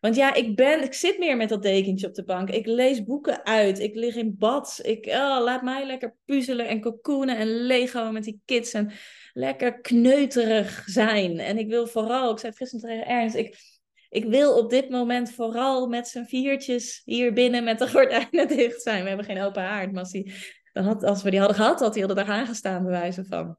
Want 0.06 0.18
ja, 0.18 0.34
ik, 0.34 0.56
ben, 0.56 0.84
ik 0.84 0.94
zit 0.94 1.18
meer 1.18 1.38
met 1.38 1.50
dat 1.50 1.62
dekentje 1.62 2.08
op 2.08 2.14
de 2.14 2.24
bank. 2.24 2.50
Ik 2.50 2.66
lees 2.66 3.04
boeken 3.04 3.46
uit. 3.46 3.80
Ik 3.80 3.96
lig 3.96 4.16
in 4.16 4.36
bad. 4.38 4.80
Ik, 4.82 5.06
oh, 5.06 5.38
laat 5.44 5.62
mij 5.62 5.86
lekker 5.86 6.16
puzzelen 6.26 6.68
en 6.68 6.82
cocoonen 6.82 7.38
en 7.38 7.48
Lego 7.48 8.12
met 8.12 8.24
die 8.24 8.42
kids. 8.46 8.74
En 8.74 8.92
lekker 9.34 9.82
kneuterig 9.82 10.84
zijn. 10.86 11.40
En 11.40 11.58
ik 11.58 11.68
wil 11.68 11.88
vooral, 11.88 12.32
ik 12.32 12.40
zei 12.40 12.54
gisteren 12.54 13.06
tegen 13.06 13.40
ik, 13.40 13.58
ik 14.10 14.26
wil 14.26 14.58
op 14.58 14.70
dit 14.70 14.90
moment 14.90 15.32
vooral 15.32 15.88
met 15.88 16.08
z'n 16.08 16.24
viertjes 16.24 17.02
hier 17.06 17.34
binnen 17.34 17.64
met 17.64 17.80
de 17.80 17.90
gordijnen 17.90 18.48
dicht 18.58 18.82
zijn. 18.82 19.02
We 19.02 19.08
hebben 19.08 19.26
geen 19.26 19.42
open 19.42 19.64
haard, 19.64 19.92
maar 19.92 20.06
als, 21.02 21.24
we 21.24 21.30
die 21.30 21.40
hadden 21.40 21.58
gehad, 21.58 21.80
had 21.80 21.96
hij 21.96 22.04
er 22.04 22.16
daar 22.16 22.26
aangestaan, 22.26 22.84
bij 22.84 22.92
wijze 22.92 23.26
van. 23.26 23.58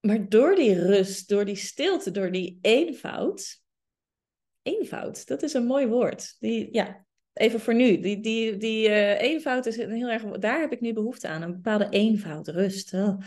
Maar 0.00 0.28
door 0.28 0.54
die 0.54 0.86
rust, 0.86 1.28
door 1.28 1.44
die 1.44 1.56
stilte, 1.56 2.10
door 2.10 2.30
die 2.30 2.58
eenvoud, 2.60 3.62
eenvoud, 4.64 5.26
dat 5.26 5.42
is 5.42 5.52
een 5.52 5.66
mooi 5.66 5.86
woord. 5.86 6.36
Die, 6.38 6.68
ja, 6.72 7.04
even 7.32 7.60
voor 7.60 7.74
nu. 7.74 8.00
Die, 8.00 8.20
die, 8.20 8.56
die 8.56 8.88
uh, 8.88 9.20
eenvoud 9.20 9.66
is 9.66 9.76
heel 9.76 10.08
erg. 10.08 10.22
Daar 10.22 10.60
heb 10.60 10.72
ik 10.72 10.80
nu 10.80 10.92
behoefte 10.92 11.28
aan. 11.28 11.42
Een 11.42 11.52
bepaalde 11.52 11.88
eenvoud, 11.88 12.48
rust. 12.48 12.94
Oh. 12.94 13.20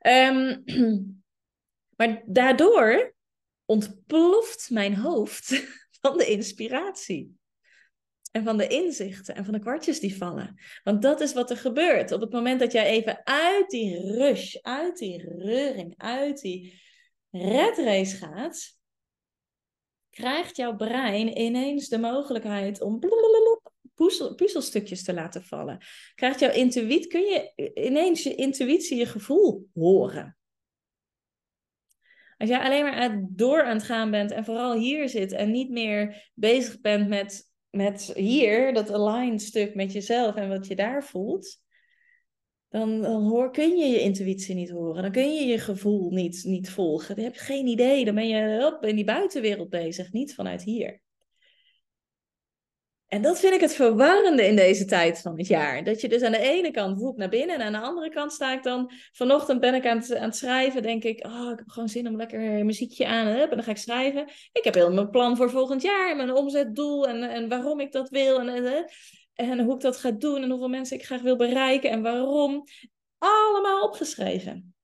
Um, 0.00 0.62
maar 1.96 2.22
daardoor 2.26 3.14
ontploft 3.64 4.70
mijn 4.70 4.96
hoofd 4.96 5.66
van 6.00 6.16
de 6.16 6.26
inspiratie. 6.26 7.34
En 8.32 8.44
van 8.44 8.56
de 8.56 8.66
inzichten 8.66 9.34
en 9.34 9.44
van 9.44 9.52
de 9.52 9.60
kwartjes 9.60 10.00
die 10.00 10.16
vallen. 10.16 10.60
Want 10.84 11.02
dat 11.02 11.20
is 11.20 11.32
wat 11.32 11.50
er 11.50 11.56
gebeurt. 11.56 12.12
Op 12.12 12.20
het 12.20 12.32
moment 12.32 12.60
dat 12.60 12.72
jij 12.72 12.86
even 12.86 13.20
uit 13.24 13.70
die 13.70 14.12
rush, 14.12 14.56
uit 14.56 14.98
die 14.98 15.34
reuring, 15.38 15.94
uit 15.96 16.40
die 16.40 16.80
red 17.30 17.78
race 17.78 18.16
gaat, 18.16 18.75
krijgt 20.16 20.56
jouw 20.56 20.76
brein 20.76 21.38
ineens 21.38 21.88
de 21.88 21.98
mogelijkheid 21.98 22.80
om 22.80 22.98
puzzel, 23.94 24.34
puzzelstukjes 24.34 25.04
te 25.04 25.14
laten 25.14 25.44
vallen. 25.44 25.78
Krijgt 26.14 26.40
jouw 26.40 26.52
intuïtie, 26.52 27.06
kun 27.06 27.20
je 27.20 27.52
ineens 27.74 28.22
je 28.22 28.34
intuïtie, 28.34 28.98
je 28.98 29.06
gevoel 29.06 29.68
horen. 29.74 30.36
Als 32.36 32.48
jij 32.48 32.58
alleen 32.58 32.84
maar 32.84 33.24
door 33.28 33.62
aan 33.62 33.76
het 33.76 33.86
gaan 33.86 34.10
bent 34.10 34.30
en 34.30 34.44
vooral 34.44 34.74
hier 34.74 35.08
zit 35.08 35.32
en 35.32 35.50
niet 35.50 35.70
meer 35.70 36.30
bezig 36.34 36.80
bent 36.80 37.08
met, 37.08 37.50
met 37.70 38.12
hier, 38.14 38.74
dat 38.74 38.92
aligned 38.92 39.42
stuk 39.42 39.74
met 39.74 39.92
jezelf 39.92 40.34
en 40.34 40.48
wat 40.48 40.66
je 40.66 40.76
daar 40.76 41.04
voelt, 41.04 41.60
dan, 42.68 43.04
hoor, 43.04 43.50
kun 43.50 43.76
je 43.76 43.86
je 43.86 44.00
intuïtie 44.00 44.54
niet 44.54 44.70
horen. 44.70 45.02
Dan 45.02 45.12
kun 45.12 45.34
je 45.34 45.46
je 45.46 45.58
gevoel 45.58 46.10
niet, 46.10 46.44
niet 46.44 46.70
volgen. 46.70 47.14
Dan 47.14 47.24
heb 47.24 47.34
je 47.34 47.40
geen 47.40 47.66
idee. 47.66 48.04
Dan 48.04 48.14
ben 48.14 48.28
je 48.28 48.66
op 48.66 48.84
in 48.84 48.96
die 48.96 49.04
buitenwereld 49.04 49.68
bezig, 49.68 50.12
niet 50.12 50.34
vanuit 50.34 50.62
hier. 50.62 51.00
En 53.06 53.22
dat 53.22 53.40
vind 53.40 53.54
ik 53.54 53.60
het 53.60 53.74
verwarrende 53.74 54.46
in 54.46 54.56
deze 54.56 54.84
tijd 54.84 55.20
van 55.20 55.38
het 55.38 55.46
jaar. 55.46 55.84
Dat 55.84 56.00
je 56.00 56.08
dus 56.08 56.22
aan 56.22 56.32
de 56.32 56.38
ene 56.38 56.70
kant 56.70 56.98
woep 56.98 57.16
naar 57.16 57.28
binnen 57.28 57.56
en 57.56 57.62
aan 57.62 57.72
de 57.72 57.88
andere 57.88 58.10
kant 58.10 58.32
sta 58.32 58.52
ik 58.52 58.62
dan... 58.62 58.92
Vanochtend 59.12 59.60
ben 59.60 59.74
ik 59.74 59.86
aan 59.86 59.98
het, 59.98 60.14
aan 60.14 60.24
het 60.24 60.36
schrijven, 60.36 60.82
denk 60.82 61.04
ik, 61.04 61.26
oh, 61.26 61.50
ik 61.50 61.58
heb 61.58 61.68
gewoon 61.68 61.88
zin 61.88 62.08
om 62.08 62.16
lekker 62.16 62.64
muziekje 62.64 63.06
aan 63.06 63.26
en 63.26 63.50
dan 63.50 63.62
ga 63.62 63.70
ik 63.70 63.76
schrijven. 63.76 64.28
Ik 64.52 64.64
heb 64.64 64.74
heel 64.74 64.92
mijn 64.92 65.10
plan 65.10 65.36
voor 65.36 65.50
volgend 65.50 65.82
jaar, 65.82 66.16
mijn 66.16 66.34
omzetdoel 66.34 67.08
en, 67.08 67.22
en 67.22 67.48
waarom 67.48 67.80
ik 67.80 67.92
dat 67.92 68.08
wil 68.08 68.40
en, 68.40 68.86
en, 69.36 69.64
hoe 69.64 69.74
ik 69.74 69.80
dat 69.80 69.96
ga 69.96 70.10
doen 70.10 70.42
en 70.42 70.50
hoeveel 70.50 70.68
mensen 70.68 70.96
ik 70.96 71.04
graag 71.04 71.22
wil 71.22 71.36
bereiken 71.36 71.90
en 71.90 72.02
waarom. 72.02 72.64
Allemaal 73.18 73.82
opgeschreven 73.82 74.76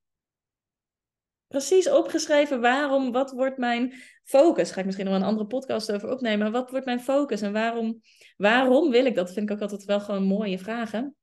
precies 1.53 1.91
opgeschreven 1.91 2.61
waarom, 2.61 3.13
wat 3.13 3.33
wordt 3.33 3.59
mijn 3.59 3.93
focus? 4.25 4.71
Ga 4.71 4.81
ik 4.81 4.85
misschien 4.85 5.07
nog 5.07 5.15
een 5.15 5.23
andere 5.23 5.47
podcast 5.47 5.93
over 5.93 6.11
opnemen. 6.11 6.53
Wat 6.53 6.71
wordt 6.71 6.87
mijn 6.87 7.01
focus 7.01 7.41
en 7.41 7.53
waarom, 7.53 8.01
waarom 8.37 8.91
wil 8.91 9.05
ik 9.05 9.15
dat? 9.15 9.33
Vind 9.33 9.51
ik 9.51 9.57
ook 9.57 9.63
altijd 9.63 9.85
wel 9.85 10.01
gewoon 10.01 10.23
mooie 10.23 10.59
vragen. 10.59 11.17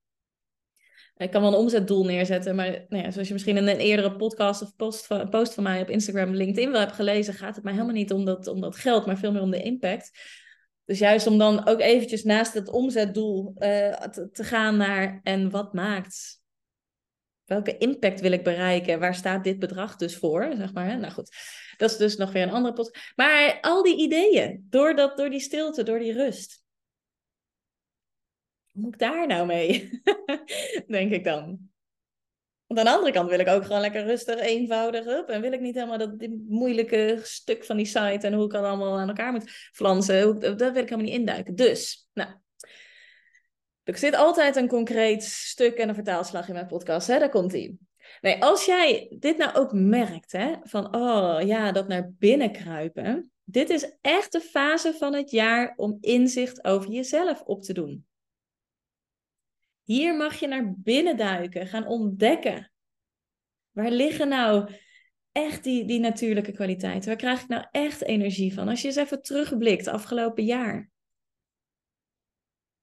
Ik 1.18 1.32
kan 1.32 1.42
wel 1.42 1.54
een 1.54 1.60
omzetdoel 1.60 2.06
neerzetten, 2.06 2.56
maar 2.56 2.86
nou 2.88 3.04
ja, 3.04 3.12
zoals 3.12 3.28
je 3.28 3.34
misschien 3.34 3.58
in 3.58 3.68
een 3.68 3.78
eerdere 3.78 4.16
podcast 4.16 4.62
of 4.62 4.76
post 4.76 5.06
van, 5.06 5.30
post 5.30 5.54
van 5.54 5.64
mij 5.64 5.82
op 5.82 5.90
Instagram, 5.90 6.34
LinkedIn 6.34 6.72
wel 6.72 6.80
hebt 6.80 6.92
gelezen, 6.92 7.34
gaat 7.34 7.56
het 7.56 7.64
mij 7.64 7.74
helemaal 7.74 7.94
niet 7.94 8.14
om 8.14 8.26
dat, 8.26 8.48
om 8.48 8.62
dat 8.62 8.76
geld, 8.76 9.06
maar 9.06 9.18
veel 9.18 9.32
meer 9.32 9.42
om 9.42 9.52
de 9.52 9.62
impact. 9.62 10.12
Dus 10.89 11.00
juist 11.00 11.27
om 11.27 11.38
dan 11.38 11.67
ook 11.67 11.79
eventjes 11.79 12.24
naast 12.24 12.53
het 12.53 12.69
omzetdoel 12.69 13.53
te, 13.53 14.29
te 14.31 14.43
gaan 14.43 14.77
naar 14.77 15.19
en 15.24 15.50
wat 15.50 15.74
maakt 15.74 16.39
welke 17.50 17.77
impact 17.77 18.19
wil 18.19 18.31
ik 18.31 18.43
bereiken? 18.43 19.00
Waar 19.00 19.15
staat 19.15 19.43
dit 19.43 19.60
bedrag 19.60 19.96
dus 19.96 20.17
voor? 20.17 20.53
Zeg 20.55 20.74
maar. 20.74 21.00
Nou 21.00 21.13
goed, 21.13 21.36
dat 21.77 21.91
is 21.91 21.98
dus 21.98 22.15
nog 22.15 22.31
weer 22.31 22.43
een 22.43 22.51
andere 22.51 22.74
pot. 22.74 22.98
Maar 23.15 23.58
al 23.62 23.84
die 23.84 23.98
ideeën, 23.98 24.67
door, 24.69 24.96
dat, 24.96 25.17
door 25.17 25.29
die 25.29 25.39
stilte, 25.39 25.84
door 25.84 26.00
die 26.00 26.13
rust. 26.13 26.63
Hoe 28.72 28.81
moet 28.81 28.93
ik 28.93 29.00
daar 29.00 29.27
nou 29.27 29.46
mee? 29.46 30.01
Denk 30.88 31.12
ik 31.12 31.24
dan. 31.24 31.69
Want 32.70 32.82
aan 32.82 32.86
de 32.86 32.96
andere 32.96 33.12
kant 33.14 33.30
wil 33.30 33.40
ik 33.40 33.48
ook 33.48 33.66
gewoon 33.66 33.82
lekker 33.82 34.04
rustig, 34.04 34.40
eenvoudig 34.40 35.08
op. 35.08 35.30
En 35.30 35.42
wil 35.42 35.52
ik 35.52 35.60
niet 35.60 35.76
helemaal 35.76 35.98
dat 35.98 36.28
moeilijke 36.48 37.20
stuk 37.24 37.66
van 37.66 37.78
die 37.78 37.86
site 37.86 38.20
en 38.28 38.34
hoe 38.34 38.46
ik 38.46 38.52
het 38.52 38.62
allemaal 38.62 39.00
aan 39.00 39.08
elkaar 39.08 39.32
moet 39.32 39.50
flansen. 39.72 40.40
Dat 40.40 40.58
wil 40.58 40.68
ik 40.68 40.76
helemaal 40.90 40.98
niet 40.98 41.20
induiken. 41.20 41.56
Dus, 41.56 42.10
nou, 42.14 42.30
er 43.84 43.98
zit 43.98 44.16
altijd 44.16 44.56
een 44.56 44.68
concreet 44.68 45.24
stuk 45.24 45.78
en 45.78 45.90
een 45.90 45.96
vertaalslag 45.96 46.48
in 46.48 46.54
mijn 46.54 46.68
podcast. 46.68 47.08
Hè? 47.08 47.20
Daar 47.20 47.30
komt 47.30 47.54
ie. 47.54 47.80
Nee, 48.22 48.44
als 48.44 48.66
jij 48.66 49.16
dit 49.20 49.38
nou 49.38 49.56
ook 49.56 49.74
merkt, 49.74 50.32
hè, 50.32 50.56
van 50.64 50.96
oh 50.96 51.42
ja, 51.42 51.72
dat 51.72 51.88
naar 51.88 52.12
binnen 52.18 52.52
kruipen. 52.52 53.32
Dit 53.44 53.70
is 53.70 53.98
echt 54.02 54.32
de 54.32 54.42
fase 54.42 54.94
van 54.94 55.14
het 55.14 55.32
jaar 55.32 55.74
om 55.76 55.98
inzicht 56.02 56.64
over 56.64 56.90
jezelf 56.90 57.42
op 57.42 57.62
te 57.64 57.74
doen. 57.74 58.06
Hier 59.89 60.15
mag 60.15 60.39
je 60.39 60.48
naar 60.48 60.74
binnen 60.77 61.17
duiken, 61.17 61.67
gaan 61.67 61.88
ontdekken. 61.88 62.72
Waar 63.72 63.91
liggen 63.91 64.27
nou 64.27 64.72
echt 65.31 65.63
die, 65.63 65.86
die 65.86 66.00
natuurlijke 66.00 66.51
kwaliteiten? 66.51 67.08
Waar 67.08 67.17
krijg 67.17 67.41
ik 67.41 67.48
nou 67.48 67.65
echt 67.72 68.03
energie 68.03 68.53
van? 68.53 68.67
Als 68.67 68.81
je 68.81 68.88
eens 68.88 68.96
even 68.96 69.22
terugblikt 69.22 69.88
afgelopen 69.88 70.46
jaar. 70.46 70.89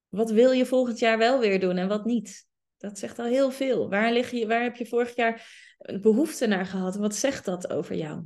Wat 0.09 0.31
wil 0.31 0.51
je 0.51 0.67
volgend 0.67 0.99
jaar 0.99 1.19
wel 1.19 1.41
weer 1.41 1.61
doen 1.61 1.77
en 1.77 1.89
wat 1.89 2.05
niet? 2.05 2.47
Dat 2.77 2.99
zegt 2.99 3.19
al 3.19 3.27
heel 3.27 3.51
veel. 3.51 3.89
Waar, 3.89 4.13
lig 4.13 4.31
je, 4.31 4.47
waar 4.47 4.63
heb 4.63 4.77
je 4.77 4.87
vorig 4.87 5.17
jaar 5.17 5.49
behoefte 6.01 6.47
naar 6.47 6.67
gehad? 6.67 6.97
Wat 6.97 7.15
zegt 7.15 7.45
dat 7.45 7.71
over 7.71 7.95
jou? 7.95 8.25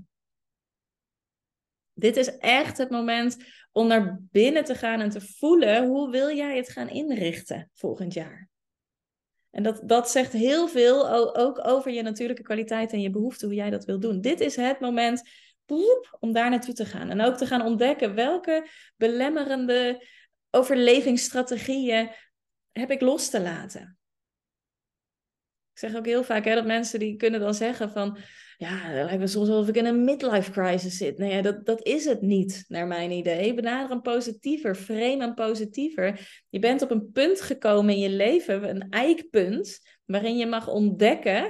Dit 1.93 2.17
is 2.17 2.37
echt 2.39 2.79
het 2.79 2.91
moment 2.91 3.37
om 3.73 3.87
naar 3.87 4.21
binnen 4.31 4.65
te 4.65 4.75
gaan 4.75 5.01
en 5.01 5.11
te 5.11 5.21
voelen 5.21 5.87
hoe 5.87 6.11
wil 6.11 6.37
jij 6.37 6.57
het 6.57 6.69
gaan 6.69 6.89
inrichten 6.89 7.71
volgend 7.75 8.13
jaar. 8.13 8.50
En 9.51 9.63
dat, 9.63 9.81
dat 9.85 10.11
zegt 10.11 10.33
heel 10.33 10.69
veel 10.69 11.37
ook 11.37 11.67
over 11.67 11.93
je 11.93 12.03
natuurlijke 12.03 12.43
kwaliteit 12.43 12.93
en 12.93 13.01
je 13.01 13.11
behoefte, 13.11 13.47
hoe 13.47 13.55
jij 13.55 13.71
dat 13.71 13.85
wil 13.85 14.01
doen. 14.01 14.21
Dit 14.21 14.41
is 14.41 14.57
het 14.57 14.81
moment 14.81 15.23
om 16.21 16.33
daar 16.33 16.51
naartoe 16.51 16.75
te 16.75 16.87
gaan. 16.87 17.11
En 17.11 17.21
ook 17.21 17.37
te 17.37 17.47
gaan 17.47 17.63
ontdekken 17.63 18.15
welke 18.15 18.69
belemmerende 18.97 20.07
overlevingsstrategieën 20.51 22.11
heb 22.73 22.91
ik 22.91 23.01
los 23.01 23.31
te 23.31 23.41
laten. 23.41 23.99
Ik 25.73 25.79
zeg 25.79 25.97
ook 25.97 26.07
heel 26.07 26.25
vaak 26.25 26.45
hè, 26.45 26.55
dat 26.55 26.67
mensen 26.67 26.99
die 26.99 27.17
kunnen 27.17 27.41
dan 27.41 27.55
zeggen 27.55 27.91
van... 27.91 28.19
Ja, 28.61 28.79
het 28.79 29.05
lijkt 29.05 29.19
me 29.19 29.27
soms 29.27 29.49
wel 29.49 29.59
of 29.59 29.69
ik 29.69 29.77
in 29.77 29.87
een 29.87 30.05
midlife 30.05 30.51
crisis 30.51 30.97
zit. 30.97 31.19
Nee, 31.19 31.31
nou 31.31 31.43
dat, 31.43 31.67
dat 31.67 31.87
is 31.87 32.05
het 32.05 32.21
niet, 32.21 32.65
naar 32.69 32.87
mijn 32.87 33.11
idee. 33.11 33.55
Benader 33.55 33.91
een 33.91 34.01
positiever, 34.01 34.75
frame 34.75 35.25
een 35.25 35.35
positiever. 35.35 36.43
Je 36.49 36.59
bent 36.59 36.83
op 36.83 36.91
een 36.91 37.11
punt 37.13 37.41
gekomen 37.41 37.95
in 37.95 38.01
je 38.01 38.09
leven, 38.09 38.69
een 38.69 38.87
eikpunt... 38.91 39.81
waarin 40.05 40.37
je 40.37 40.47
mag 40.47 40.69
ontdekken... 40.69 41.43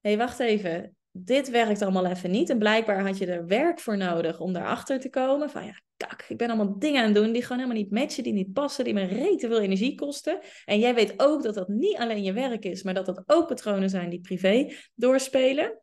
Hé, 0.00 0.08
hey, 0.08 0.16
wacht 0.16 0.38
even, 0.38 0.96
dit 1.10 1.50
werkt 1.50 1.82
allemaal 1.82 2.06
even 2.06 2.30
niet. 2.30 2.50
En 2.50 2.58
blijkbaar 2.58 3.06
had 3.06 3.18
je 3.18 3.26
er 3.26 3.46
werk 3.46 3.80
voor 3.80 3.96
nodig 3.96 4.40
om 4.40 4.52
daarachter 4.52 5.00
te 5.00 5.10
komen. 5.10 5.50
Van 5.50 5.64
ja, 5.64 5.80
kak, 5.96 6.24
ik 6.28 6.36
ben 6.36 6.48
allemaal 6.48 6.78
dingen 6.78 7.00
aan 7.00 7.06
het 7.06 7.14
doen 7.14 7.32
die 7.32 7.42
gewoon 7.42 7.58
helemaal 7.58 7.82
niet 7.82 7.92
matchen, 7.92 8.22
die 8.22 8.32
niet 8.32 8.52
passen, 8.52 8.84
die 8.84 8.94
me 8.94 9.04
rete 9.04 9.46
veel 9.46 9.60
energie 9.60 9.94
kosten. 9.94 10.38
En 10.64 10.78
jij 10.78 10.94
weet 10.94 11.14
ook 11.16 11.42
dat 11.42 11.54
dat 11.54 11.68
niet 11.68 11.96
alleen 11.96 12.22
je 12.22 12.32
werk 12.32 12.64
is, 12.64 12.82
maar 12.82 12.94
dat 12.94 13.06
dat 13.06 13.22
ook 13.26 13.46
patronen 13.46 13.90
zijn 13.90 14.10
die 14.10 14.20
privé 14.20 14.72
doorspelen. 14.94 15.80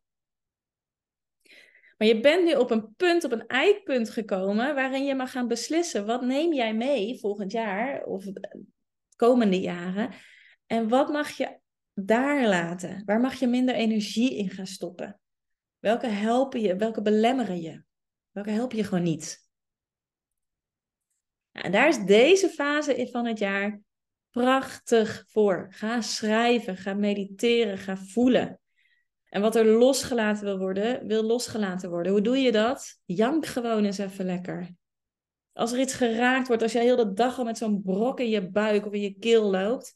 Maar 2.00 2.08
je 2.08 2.20
bent 2.20 2.44
nu 2.44 2.54
op 2.54 2.72
een 2.72 2.96
punt, 2.96 3.24
op 3.24 3.32
een 3.32 3.48
eikpunt 3.48 4.10
gekomen 4.10 4.76
waarin 4.76 5.06
je 5.06 5.16
mag 5.16 5.32
gaan 5.32 5.48
beslissen. 5.48 6.06
Wat 6.06 6.22
neem 6.22 6.54
jij 6.54 6.74
mee 6.74 7.20
volgend 7.20 7.52
jaar 7.52 8.04
of 8.04 8.24
de 8.24 8.66
komende 9.16 9.60
jaren? 9.60 10.14
En 10.66 10.90
wat 10.90 11.10
mag 11.10 11.30
je 11.30 11.60
daar 11.94 12.48
laten? 12.48 13.02
Waar 13.06 13.20
mag 13.20 13.40
je 13.40 13.48
minder 13.48 13.76
energie 13.76 14.36
in 14.38 14.50
gaan 14.50 14.68
stoppen? 14.68 15.20
Welke 15.80 16.08
helpen 16.08 16.62
je? 16.62 16.76
Welke 16.76 17.02
belemmeren 17.02 17.62
je? 17.62 17.84
Welke 18.32 18.50
helpen 18.50 18.78
je 18.78 18.84
gewoon 18.84 19.04
niet? 19.04 19.48
en 21.52 21.72
daar 21.72 21.88
is 21.88 22.06
deze 22.06 22.50
fase 22.50 23.08
van 23.12 23.26
het 23.26 23.40
jaar 23.40 23.82
prachtig 24.30 25.24
voor. 25.28 25.68
Ga 25.70 26.02
schrijven, 26.02 26.78
ga 26.78 26.94
mediteren, 26.94 27.78
ga 27.78 27.98
voelen. 27.98 28.59
En 29.30 29.42
wat 29.42 29.56
er 29.56 29.66
losgelaten 29.66 30.46
wil 30.46 30.58
worden, 30.58 31.08
wil 31.08 31.24
losgelaten 31.24 31.90
worden. 31.90 32.12
Hoe 32.12 32.22
doe 32.22 32.38
je 32.38 32.52
dat? 32.52 33.00
Jank 33.06 33.46
gewoon 33.46 33.86
eens 33.86 33.98
even 33.98 34.26
lekker. 34.26 34.70
Als 35.54 35.72
er 35.72 35.80
iets 35.80 35.94
geraakt 35.94 36.48
wordt, 36.48 36.62
als 36.62 36.72
jij 36.72 36.84
heel 36.84 36.96
de 36.96 37.14
dag 37.14 37.38
al 37.38 37.44
met 37.44 37.58
zo'n 37.58 37.82
brok 37.82 38.20
in 38.20 38.30
je 38.30 38.50
buik 38.50 38.86
of 38.86 38.94
in 38.94 39.02
je 39.02 39.14
keel 39.20 39.52
loopt, 39.52 39.94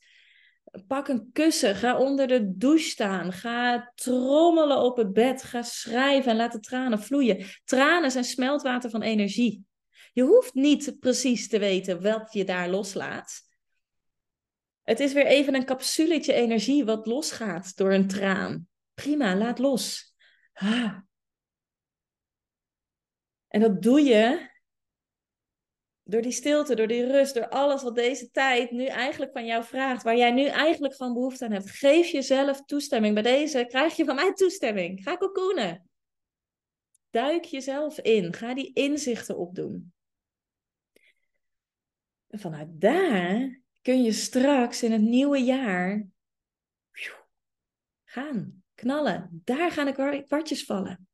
pak 0.88 1.08
een 1.08 1.30
kussen, 1.32 1.75
ga 1.75 1.98
onder 1.98 2.28
de 2.28 2.58
douche 2.58 2.90
staan, 2.90 3.32
ga 3.32 3.92
trommelen 3.96 4.82
op 4.82 4.98
het 4.98 5.13
bed, 5.13 5.44
ga 5.44 5.62
schrijven 5.62 6.32
en 6.32 6.38
laat 6.38 6.52
de 6.52 6.60
tranen 6.60 7.00
vloeien. 7.00 7.46
Tranen 7.63 8.12
zijn 8.12 8.24
smeltwater 8.24 8.90
van 8.90 9.02
energie. 9.02 9.66
Je 10.13 10.24
hoeft 10.24 10.54
niet 10.54 10.96
precies 11.00 11.48
te 11.48 11.60
weten 11.60 12.02
wat 12.02 12.34
je 12.34 12.46
daar 12.46 12.70
loslaat. 12.70 13.42
Het 14.82 15.00
is 15.00 15.13
weer 15.13 15.25
even 15.25 15.56
een 15.56 15.66
capsuletje 15.66 16.34
energie 16.34 16.86
wat 16.86 17.06
losgaat 17.06 17.78
door 17.78 17.94
een 17.94 18.08
traan. 18.08 18.68
Prima, 18.93 19.35
laat 19.35 19.59
los. 19.59 20.15
En 23.47 23.59
dat 23.59 23.81
doe 23.81 24.01
je 24.01 24.51
door 26.03 26.21
die 26.21 26.31
stilte, 26.31 26.75
door 26.75 26.88
die 26.88 27.05
rust, 27.05 27.33
door 27.33 27.50
alles 27.50 27.83
wat 27.83 27.95
deze 27.95 28.31
tijd 28.31 28.71
nu 28.71 28.85
eigenlijk 28.85 29.31
van 29.31 29.45
jou 29.45 29.63
vraagt, 29.63 30.03
waar 30.03 30.17
jij 30.17 30.31
nu 30.31 30.45
eigenlijk 30.45 30.95
gewoon 30.95 31.13
behoefte 31.13 31.45
aan 31.45 31.51
hebt. 31.51 31.69
Geef 31.69 32.07
jezelf 32.07 32.65
toestemming. 32.65 33.13
Bij 33.13 33.23
deze 33.23 33.65
krijg 33.65 33.95
je 33.95 34.05
van 34.05 34.15
mij 34.15 34.33
toestemming. 34.33 35.03
Ga 35.03 35.17
cocoonen. 35.17 35.89
Duik 37.09 37.43
jezelf 37.43 38.00
in. 38.00 38.33
Ga 38.33 38.53
die 38.53 38.73
inzichten 38.73 39.38
opdoen. 39.38 39.93
En 42.27 42.39
vanuit 42.39 42.67
daar 42.81 43.62
kun 43.81 44.03
je 44.03 44.12
straks 44.12 44.83
in 44.83 44.91
het 44.91 45.01
nieuwe 45.01 45.38
jaar 45.38 46.07
gaan, 48.03 48.62
knallen. 48.75 49.42
Daar 49.44 49.72
gaan 49.72 49.86
de 49.86 50.24
kwartjes 50.27 50.65
vallen. 50.65 51.08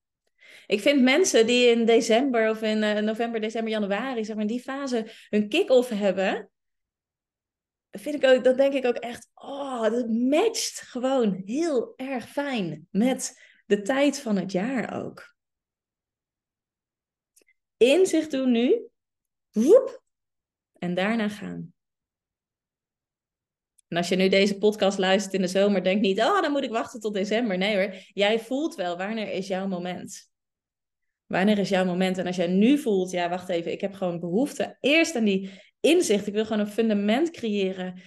Ik 0.67 0.81
vind 0.81 1.01
mensen 1.01 1.47
die 1.47 1.67
in 1.67 1.85
december 1.85 2.49
of 2.49 2.61
in 2.61 2.83
uh, 2.83 2.97
november, 2.97 3.41
december, 3.41 3.71
januari, 3.71 4.25
zeg 4.25 4.35
maar, 4.35 4.45
in 4.45 4.51
die 4.51 4.61
fase 4.61 5.11
hun 5.29 5.49
kick-off 5.49 5.89
hebben, 5.89 6.49
vind 7.91 8.15
ik 8.15 8.29
ook, 8.29 8.43
dat 8.43 8.57
denk 8.57 8.73
ik 8.73 8.85
ook 8.85 8.95
echt, 8.95 9.29
oh, 9.33 9.81
dat 9.81 10.09
matcht 10.09 10.81
gewoon 10.81 11.41
heel 11.45 11.93
erg 11.95 12.29
fijn 12.29 12.87
met 12.91 13.41
de 13.65 13.81
tijd 13.81 14.19
van 14.19 14.35
het 14.35 14.51
jaar 14.51 15.03
ook. 15.03 15.35
Inzicht 17.77 18.31
doen 18.31 18.51
nu, 18.51 18.87
woep, 19.51 20.01
en 20.73 20.93
daarna 20.93 21.29
gaan. 21.29 21.73
En 23.89 23.97
als 23.97 24.09
je 24.09 24.15
nu 24.15 24.27
deze 24.27 24.57
podcast 24.57 24.97
luistert 24.97 25.33
in 25.33 25.41
de 25.41 25.47
zomer, 25.47 25.83
denk 25.83 26.01
niet, 26.01 26.19
oh, 26.19 26.41
dan 26.41 26.51
moet 26.51 26.63
ik 26.63 26.71
wachten 26.71 26.99
tot 26.99 27.13
december. 27.13 27.57
Nee 27.57 27.75
hoor, 27.75 27.93
jij 28.13 28.39
voelt 28.39 28.75
wel, 28.75 28.97
wanneer 28.97 29.31
is 29.31 29.47
jouw 29.47 29.67
moment? 29.67 30.29
Wanneer 31.25 31.57
is 31.57 31.69
jouw 31.69 31.85
moment? 31.85 32.17
En 32.17 32.25
als 32.25 32.35
jij 32.35 32.47
nu 32.47 32.77
voelt, 32.77 33.11
ja, 33.11 33.29
wacht 33.29 33.49
even, 33.49 33.71
ik 33.71 33.81
heb 33.81 33.93
gewoon 33.93 34.19
behoefte 34.19 34.77
eerst 34.79 35.15
aan 35.15 35.23
die 35.23 35.49
inzicht. 35.79 36.27
Ik 36.27 36.33
wil 36.33 36.45
gewoon 36.45 36.59
een 36.59 36.71
fundament 36.71 37.31
creëren. 37.31 38.01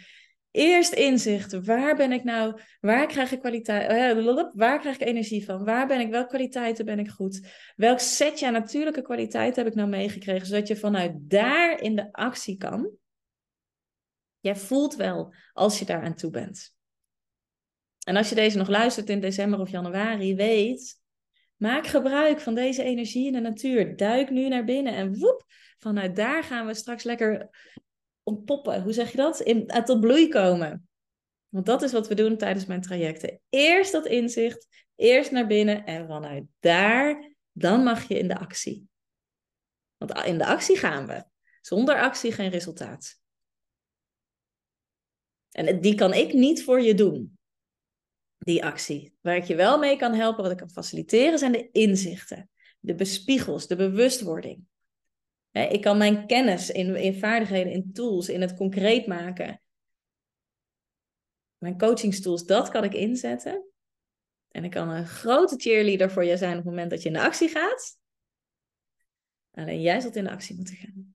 Eerst 0.50 0.92
inzicht. 0.92 1.64
Waar 1.64 1.96
ben 1.96 2.12
ik 2.12 2.24
nou? 2.24 2.60
Waar 2.80 3.06
krijg 3.06 3.32
ik 3.32 3.38
kwaliteit? 3.38 3.90
Eh, 3.90 4.44
waar 4.52 4.80
krijg 4.80 4.94
ik 4.96 5.06
energie 5.06 5.44
van? 5.44 5.64
Waar 5.64 5.86
ben 5.86 6.00
ik? 6.00 6.10
Welke 6.10 6.28
kwaliteiten 6.28 6.84
ben 6.84 6.98
ik 6.98 7.08
goed? 7.08 7.40
Welk 7.76 7.98
setje 7.98 8.50
natuurlijke 8.50 9.02
kwaliteit 9.02 9.56
heb 9.56 9.66
ik 9.66 9.74
nou 9.74 9.88
meegekregen? 9.88 10.46
Zodat 10.46 10.68
je 10.68 10.76
vanuit 10.76 11.12
daar 11.16 11.80
in 11.80 11.96
de 11.96 12.12
actie 12.12 12.56
kan. 12.56 12.90
Jij 14.42 14.56
voelt 14.56 14.94
wel 14.94 15.34
als 15.52 15.78
je 15.78 15.84
daar 15.84 16.02
aan 16.02 16.14
toe 16.14 16.30
bent. 16.30 16.74
En 18.04 18.16
als 18.16 18.28
je 18.28 18.34
deze 18.34 18.56
nog 18.56 18.68
luistert 18.68 19.08
in 19.08 19.20
december 19.20 19.60
of 19.60 19.70
januari, 19.70 20.34
weet, 20.34 21.00
maak 21.56 21.86
gebruik 21.86 22.40
van 22.40 22.54
deze 22.54 22.82
energie 22.82 23.26
in 23.26 23.32
de 23.32 23.40
natuur. 23.40 23.96
Duik 23.96 24.30
nu 24.30 24.48
naar 24.48 24.64
binnen 24.64 24.94
en 24.94 25.18
woep, 25.18 25.44
vanuit 25.78 26.16
daar 26.16 26.44
gaan 26.44 26.66
we 26.66 26.74
straks 26.74 27.04
lekker 27.04 27.50
ontpoppen. 28.22 28.82
Hoe 28.82 28.92
zeg 28.92 29.10
je 29.10 29.16
dat? 29.16 29.40
In, 29.40 29.66
tot 29.66 30.00
bloei 30.00 30.28
komen. 30.28 30.88
Want 31.48 31.66
dat 31.66 31.82
is 31.82 31.92
wat 31.92 32.08
we 32.08 32.14
doen 32.14 32.36
tijdens 32.36 32.66
mijn 32.66 32.80
trajecten. 32.80 33.40
Eerst 33.48 33.92
dat 33.92 34.06
inzicht, 34.06 34.68
eerst 34.96 35.30
naar 35.30 35.46
binnen 35.46 35.84
en 35.84 36.06
vanuit 36.06 36.44
daar, 36.60 37.34
dan 37.52 37.82
mag 37.82 38.08
je 38.08 38.18
in 38.18 38.28
de 38.28 38.38
actie. 38.38 38.88
Want 39.96 40.24
in 40.24 40.38
de 40.38 40.46
actie 40.46 40.76
gaan 40.76 41.06
we. 41.06 41.24
Zonder 41.60 42.00
actie 42.00 42.32
geen 42.32 42.50
resultaat. 42.50 43.21
En 45.52 45.80
die 45.80 45.94
kan 45.94 46.14
ik 46.14 46.32
niet 46.32 46.64
voor 46.64 46.80
je 46.80 46.94
doen, 46.94 47.38
die 48.38 48.64
actie. 48.64 49.14
Waar 49.20 49.36
ik 49.36 49.44
je 49.44 49.54
wel 49.54 49.78
mee 49.78 49.96
kan 49.96 50.14
helpen, 50.14 50.42
wat 50.42 50.52
ik 50.52 50.58
kan 50.58 50.70
faciliteren, 50.70 51.38
zijn 51.38 51.52
de 51.52 51.70
inzichten, 51.70 52.50
de 52.80 52.94
bespiegels, 52.94 53.66
de 53.66 53.76
bewustwording. 53.76 54.64
ik 55.50 55.80
kan 55.80 55.98
mijn 55.98 56.26
kennis 56.26 56.70
in, 56.70 56.96
in 56.96 57.14
vaardigheden, 57.14 57.72
in 57.72 57.92
tools, 57.92 58.28
in 58.28 58.40
het 58.40 58.54
concreet 58.54 59.06
maken. 59.06 59.62
Mijn 61.58 61.78
coachingstools, 61.78 62.44
dat 62.44 62.68
kan 62.68 62.84
ik 62.84 62.94
inzetten. 62.94 63.66
En 64.48 64.64
ik 64.64 64.70
kan 64.70 64.88
een 64.88 65.06
grote 65.06 65.56
cheerleader 65.56 66.10
voor 66.10 66.24
je 66.24 66.36
zijn 66.36 66.50
op 66.50 66.56
het 66.56 66.64
moment 66.64 66.90
dat 66.90 67.02
je 67.02 67.08
in 67.08 67.14
de 67.14 67.22
actie 67.22 67.48
gaat. 67.48 67.98
Alleen 69.50 69.80
jij 69.80 70.00
zult 70.00 70.16
in 70.16 70.24
de 70.24 70.30
actie 70.30 70.56
moeten 70.56 70.76
gaan. 70.76 71.14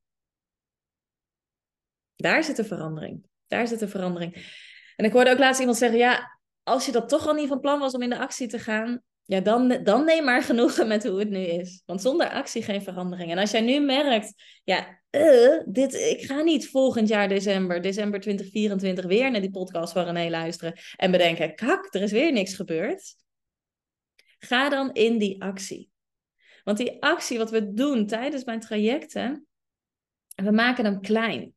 Daar 2.16 2.44
zit 2.44 2.56
de 2.56 2.64
verandering. 2.64 3.26
Daar 3.48 3.68
zit 3.68 3.80
de 3.80 3.88
verandering. 3.88 4.56
En 4.96 5.06
ik 5.06 5.12
hoorde 5.12 5.32
ook 5.32 5.40
laatst 5.40 5.60
iemand 5.60 5.78
zeggen, 5.78 5.98
ja, 5.98 6.40
als 6.64 6.86
je 6.86 6.92
dat 6.92 7.10
toch 7.10 7.28
al 7.28 7.34
niet 7.34 7.48
van 7.48 7.60
plan 7.60 7.80
was 7.80 7.94
om 7.94 8.02
in 8.02 8.10
de 8.10 8.20
actie 8.20 8.48
te 8.48 8.60
gaan, 8.60 9.02
ja, 9.24 9.40
dan, 9.40 9.80
dan 9.84 10.06
neem 10.06 10.24
maar 10.24 10.44
genoegen 10.44 10.88
met 10.88 11.04
hoe 11.04 11.20
het 11.20 11.30
nu 11.30 11.40
is. 11.40 11.82
Want 11.86 12.02
zonder 12.02 12.30
actie 12.30 12.64
geen 12.64 12.82
verandering. 12.82 13.32
En 13.32 13.38
als 13.38 13.52
jij 13.52 13.62
nu 13.62 13.80
merkt, 13.80 14.34
ja, 14.64 15.02
uh, 15.12 15.62
dit, 15.66 15.94
ik 15.94 16.26
ga 16.26 16.42
niet 16.42 16.70
volgend 16.70 17.08
jaar 17.08 17.28
december, 17.28 17.82
december 17.82 18.20
2024, 18.20 19.06
weer 19.06 19.32
naar 19.32 19.42
die 19.42 19.52
podcast 19.52 19.94
van 19.94 20.04
René 20.04 20.30
luisteren 20.30 20.74
en 20.96 21.12
bedenken, 21.12 21.56
kak, 21.56 21.94
er 21.94 22.02
is 22.02 22.12
weer 22.12 22.32
niks 22.32 22.54
gebeurd. 22.54 23.16
Ga 24.40 24.70
dan 24.70 24.94
in 24.94 25.18
die 25.18 25.42
actie. 25.42 25.90
Want 26.64 26.78
die 26.78 27.02
actie, 27.02 27.38
wat 27.38 27.52
we 27.52 27.74
doen 27.74 28.08
tijdens 28.08 28.44
mijn 28.44 28.60
trajecten, 28.60 29.48
we 30.36 30.52
maken 30.52 30.86
hem 30.86 31.02
klein. 31.02 31.54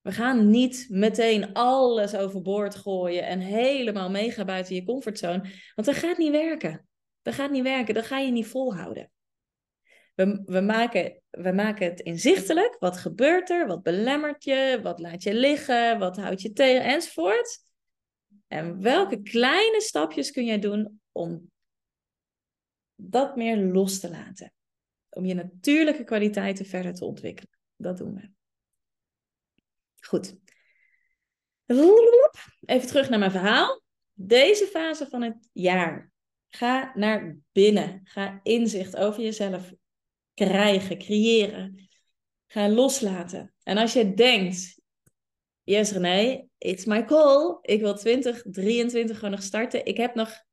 We 0.00 0.12
gaan 0.12 0.50
niet 0.50 0.86
meteen 0.88 1.52
alles 1.52 2.14
overboord 2.14 2.74
gooien 2.74 3.26
en 3.26 3.40
helemaal 3.40 4.10
mega 4.10 4.44
buiten 4.44 4.74
je 4.74 4.84
comfortzone. 4.84 5.40
Want 5.74 5.86
dat 5.86 5.96
gaat 5.96 6.18
niet 6.18 6.30
werken. 6.30 6.88
Dat 7.22 7.34
gaat 7.34 7.50
niet 7.50 7.62
werken. 7.62 7.94
Dat 7.94 8.06
ga 8.06 8.18
je 8.18 8.30
niet 8.30 8.46
volhouden. 8.46 9.10
We, 10.14 10.42
we, 10.44 10.60
maken, 10.60 11.22
we 11.30 11.52
maken 11.52 11.86
het 11.86 12.00
inzichtelijk. 12.00 12.76
Wat 12.78 12.96
gebeurt 12.96 13.50
er? 13.50 13.66
Wat 13.66 13.82
belemmert 13.82 14.44
je? 14.44 14.80
Wat 14.82 14.98
laat 14.98 15.22
je 15.22 15.34
liggen? 15.34 15.98
Wat 15.98 16.16
houdt 16.16 16.42
je 16.42 16.52
tegen? 16.52 16.84
Enzovoort. 16.84 17.64
En 18.46 18.82
welke 18.82 19.22
kleine 19.22 19.80
stapjes 19.80 20.30
kun 20.30 20.44
jij 20.44 20.58
doen 20.58 21.00
om 21.12 21.50
dat 22.94 23.36
meer 23.36 23.56
los 23.56 24.00
te 24.00 24.10
laten? 24.10 24.52
Om 25.08 25.24
je 25.24 25.34
natuurlijke 25.34 26.04
kwaliteiten 26.04 26.66
verder 26.66 26.94
te 26.94 27.04
ontwikkelen. 27.04 27.58
Dat 27.76 27.98
doen 27.98 28.14
we. 28.14 28.39
Goed. 30.00 30.36
Even 32.66 32.86
terug 32.86 33.08
naar 33.08 33.18
mijn 33.18 33.30
verhaal. 33.30 33.82
Deze 34.12 34.66
fase 34.66 35.06
van 35.06 35.22
het 35.22 35.48
jaar. 35.52 36.12
Ga 36.48 36.92
naar 36.94 37.36
binnen. 37.52 38.00
Ga 38.04 38.40
inzicht 38.42 38.96
over 38.96 39.22
jezelf 39.22 39.72
krijgen, 40.34 40.98
creëren. 40.98 41.88
Ga 42.46 42.68
loslaten. 42.68 43.54
En 43.62 43.76
als 43.76 43.92
je 43.92 44.14
denkt, 44.14 44.80
yes 45.62 45.92
René, 45.92 46.48
it's 46.58 46.84
my 46.84 47.04
call. 47.04 47.58
Ik 47.62 47.80
wil 47.80 47.94
2023 47.94 49.16
gewoon 49.16 49.30
nog 49.30 49.42
starten. 49.42 49.84
Ik 49.84 49.96
heb 49.96 50.14
nog, 50.14 50.44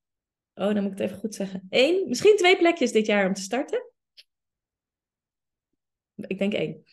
oh 0.54 0.74
dan 0.74 0.84
moet 0.84 0.92
ik 0.92 0.98
het 0.98 1.08
even 1.08 1.20
goed 1.20 1.36
zeggen. 1.36 1.68
Eén, 1.70 2.08
misschien 2.08 2.38
twee 2.38 2.58
plekjes 2.58 2.92
dit 2.92 3.06
jaar 3.06 3.28
om 3.28 3.34
te 3.34 3.42
starten. 3.42 3.92
Ik 6.16 6.38
denk 6.38 6.54
één. 6.54 6.84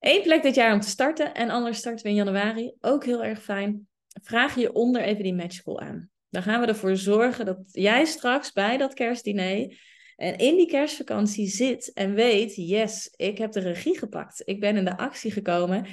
Eén 0.00 0.22
plek 0.22 0.42
dit 0.42 0.54
jaar 0.54 0.72
om 0.72 0.80
te 0.80 0.88
starten 0.88 1.34
en 1.34 1.50
anders 1.50 1.78
starten 1.78 2.02
we 2.02 2.08
in 2.08 2.14
januari. 2.14 2.72
Ook 2.80 3.04
heel 3.04 3.24
erg 3.24 3.42
fijn. 3.42 3.88
Vraag 4.22 4.54
je 4.54 4.72
onder 4.72 5.02
even 5.02 5.22
die 5.22 5.34
matchcall 5.34 5.76
aan. 5.76 6.10
Dan 6.28 6.42
gaan 6.42 6.60
we 6.60 6.66
ervoor 6.66 6.96
zorgen 6.96 7.44
dat 7.44 7.58
jij 7.70 8.04
straks 8.04 8.52
bij 8.52 8.76
dat 8.76 8.94
kerstdiner 8.94 9.78
en 10.16 10.36
in 10.38 10.56
die 10.56 10.66
kerstvakantie 10.66 11.48
zit 11.48 11.92
en 11.92 12.14
weet, 12.14 12.54
yes, 12.54 13.12
ik 13.16 13.38
heb 13.38 13.52
de 13.52 13.60
regie 13.60 13.98
gepakt. 13.98 14.42
Ik 14.44 14.60
ben 14.60 14.76
in 14.76 14.84
de 14.84 14.96
actie 14.96 15.30
gekomen. 15.30 15.86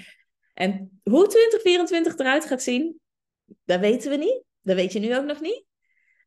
En 0.53 1.01
hoe 1.03 1.27
2024 1.27 2.17
eruit 2.17 2.45
gaat 2.45 2.63
zien, 2.63 2.99
dat 3.63 3.79
weten 3.79 4.09
we 4.09 4.17
niet. 4.17 4.43
Dat 4.61 4.75
weet 4.75 4.93
je 4.93 4.99
nu 4.99 5.15
ook 5.15 5.25
nog 5.25 5.41
niet. 5.41 5.65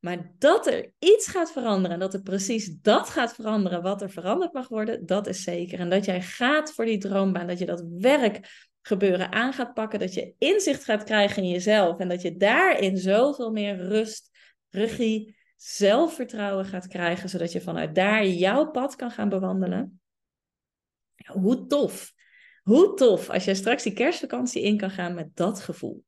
Maar 0.00 0.32
dat 0.38 0.66
er 0.66 0.92
iets 0.98 1.26
gaat 1.26 1.52
veranderen 1.52 1.90
en 1.90 1.98
dat 1.98 2.14
er 2.14 2.22
precies 2.22 2.80
dat 2.80 3.08
gaat 3.08 3.34
veranderen 3.34 3.82
wat 3.82 4.02
er 4.02 4.10
veranderd 4.10 4.52
mag 4.52 4.68
worden, 4.68 5.06
dat 5.06 5.26
is 5.26 5.42
zeker. 5.42 5.78
En 5.78 5.90
dat 5.90 6.04
jij 6.04 6.22
gaat 6.22 6.72
voor 6.72 6.84
die 6.84 6.98
droombaan, 6.98 7.46
dat 7.46 7.58
je 7.58 7.66
dat 7.66 7.84
werk 7.98 8.68
gebeuren 8.82 9.32
aan 9.32 9.52
gaat 9.52 9.74
pakken, 9.74 9.98
dat 9.98 10.14
je 10.14 10.34
inzicht 10.38 10.84
gaat 10.84 11.04
krijgen 11.04 11.42
in 11.42 11.48
jezelf 11.48 11.98
en 11.98 12.08
dat 12.08 12.22
je 12.22 12.36
daarin 12.36 12.96
zoveel 12.96 13.50
meer 13.50 13.76
rust, 13.76 14.30
regie, 14.70 15.36
zelfvertrouwen 15.56 16.64
gaat 16.64 16.86
krijgen, 16.86 17.28
zodat 17.28 17.52
je 17.52 17.60
vanuit 17.60 17.94
daar 17.94 18.26
jouw 18.26 18.70
pad 18.70 18.96
kan 18.96 19.10
gaan 19.10 19.28
bewandelen. 19.28 20.00
Hoe 21.26 21.66
tof. 21.66 22.12
Hoe 22.62 22.94
tof 22.94 23.30
als 23.30 23.44
jij 23.44 23.54
straks 23.54 23.82
die 23.82 23.92
kerstvakantie 23.92 24.62
in 24.62 24.76
kan 24.76 24.90
gaan 24.90 25.14
met 25.14 25.36
dat 25.36 25.60
gevoel. 25.60 26.04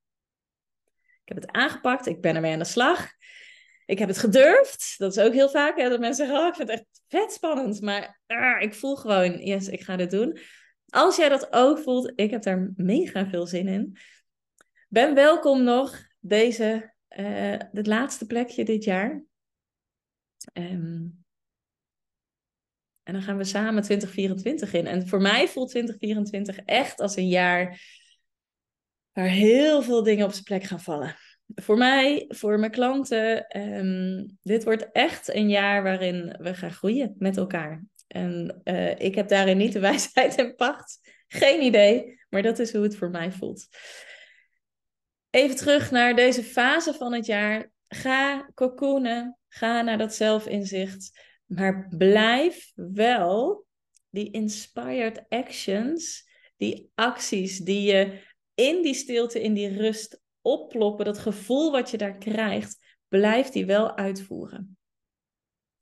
Ik 1.25 1.35
heb 1.35 1.37
het 1.37 1.51
aangepakt, 1.51 2.07
ik 2.07 2.21
ben 2.21 2.35
ermee 2.35 2.53
aan 2.53 2.59
de 2.59 2.65
slag 2.65 3.18
ik 3.89 3.99
heb 3.99 4.09
het 4.09 4.19
gedurfd. 4.19 4.95
Dat 4.99 5.17
is 5.17 5.23
ook 5.23 5.33
heel 5.33 5.49
vaak. 5.49 5.79
Hè, 5.79 5.89
dat 5.89 6.01
mensen 6.01 6.27
zeggen, 6.27 6.43
oh, 6.43 6.49
ik 6.49 6.55
vind 6.55 6.69
het 6.69 6.79
echt 6.79 7.03
vet 7.09 7.33
spannend. 7.33 7.81
Maar 7.81 8.21
ah, 8.27 8.63
ik 8.63 8.75
voel 8.75 8.97
gewoon, 8.97 9.39
yes, 9.39 9.69
ik 9.69 9.81
ga 9.81 9.97
dit 9.97 10.11
doen. 10.11 10.39
Als 10.89 11.17
jij 11.17 11.29
dat 11.29 11.53
ook 11.53 11.79
voelt, 11.79 12.13
ik 12.15 12.31
heb 12.31 12.43
daar 12.43 12.73
mega 12.77 13.29
veel 13.29 13.47
zin 13.47 13.69
in. 13.69 13.97
Ben 14.89 15.15
welkom 15.15 15.63
nog 15.63 15.99
deze, 16.21 16.95
uh, 17.19 17.57
het 17.73 17.87
laatste 17.87 18.27
plekje 18.27 18.65
dit 18.65 18.85
jaar. 18.85 19.25
Ehm, 20.53 21.07
en 23.03 23.13
dan 23.13 23.23
gaan 23.23 23.37
we 23.37 23.45
samen 23.45 23.83
2024 23.83 24.73
in. 24.73 24.87
En 24.87 25.09
voor 25.09 25.21
mij 25.21 25.49
voelt 25.49 25.71
2024 25.71 26.59
echt 26.65 27.01
als 27.01 27.17
een 27.17 27.29
jaar 27.29 27.81
waar 29.13 29.29
heel 29.29 29.83
veel 29.83 30.03
dingen 30.03 30.25
op 30.25 30.33
zijn 30.33 30.45
plek 30.45 30.63
gaan 30.63 30.81
vallen 30.81 31.17
voor 31.55 31.77
mij, 31.77 32.25
voor 32.29 32.59
mijn 32.59 32.71
klanten, 32.71 33.59
um, 33.61 34.39
dit 34.43 34.65
wordt 34.65 34.93
echt 34.93 35.35
een 35.35 35.49
jaar 35.49 35.83
waarin 35.83 36.37
we 36.39 36.55
gaan 36.55 36.73
groeien 36.73 37.15
met 37.19 37.37
elkaar. 37.37 37.85
En 38.07 38.61
uh, 38.65 38.99
ik 38.99 39.15
heb 39.15 39.29
daarin 39.29 39.57
niet 39.57 39.73
de 39.73 39.81
wijsheid 39.91 40.35
en 40.35 40.55
pacht. 40.55 41.01
Geen 41.27 41.63
idee, 41.63 42.21
maar 42.29 42.43
dat 42.43 42.59
is 42.59 42.73
hoe 42.73 42.83
het 42.83 42.97
voor 42.97 43.11
mij 43.11 43.33
voelt. 43.33 43.69
Even 45.31 45.57
terug 45.57 45.91
naar 45.91 46.17
deze 46.17 46.43
fase 46.43 46.95
van 46.95 47.13
het 47.13 47.27
jaar. 47.27 47.71
Ga 47.89 48.51
cocoonen, 48.55 49.39
ga 49.49 49.83
naar 49.83 49.99
dat 49.99 50.15
zelfinzicht, 50.15 51.21
maar 51.47 51.89
blijf 51.97 52.73
wel 52.75 53.67
die 54.11 54.31
inspired 54.31 55.25
actions, 55.29 56.29
die 56.57 56.91
acties 56.95 57.59
die 57.59 57.83
je 57.83 58.21
in 58.55 58.83
die 58.83 58.95
stilte, 58.95 59.43
in 59.43 59.55
die 59.55 59.77
rust 59.77 60.21
opploppen, 60.43 61.05
dat 61.05 61.19
gevoel 61.19 61.71
wat 61.71 61.91
je 61.91 61.97
daar 61.97 62.19
krijgt, 62.19 62.79
blijft 63.09 63.53
die 63.53 63.67
wel 63.67 63.97
uitvoeren. 63.97 64.79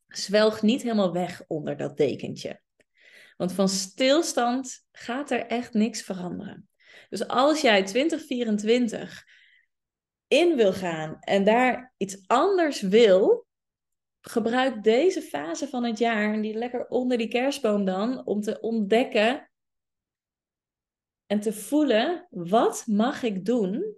Zwelg 0.07 0.63
niet 0.63 0.83
helemaal 0.83 1.13
weg 1.13 1.45
onder 1.47 1.77
dat 1.77 1.97
dekentje. 1.97 2.61
Want 3.37 3.53
van 3.53 3.69
stilstand 3.69 4.87
gaat 4.93 5.31
er 5.31 5.47
echt 5.47 5.73
niks 5.73 6.03
veranderen. 6.03 6.69
Dus 7.09 7.29
als 7.29 7.61
jij 7.61 7.85
2024 7.85 9.25
in 10.27 10.57
wil 10.57 10.73
gaan 10.73 11.17
en 11.21 11.45
daar 11.45 11.95
iets 11.97 12.25
anders 12.27 12.81
wil, 12.81 13.47
gebruik 14.21 14.83
deze 14.83 15.23
fase 15.23 15.69
van 15.69 15.85
het 15.85 15.99
jaar, 15.99 16.43
die 16.43 16.55
lekker 16.55 16.87
onder 16.87 17.19
die 17.19 17.29
kerstboom 17.29 17.85
dan, 17.85 18.27
om 18.27 18.41
te 18.41 18.61
ontdekken 18.61 19.51
en 21.27 21.41
te 21.41 21.53
voelen, 21.53 22.27
wat 22.31 22.85
mag 22.87 23.23
ik 23.23 23.45
doen 23.45 23.97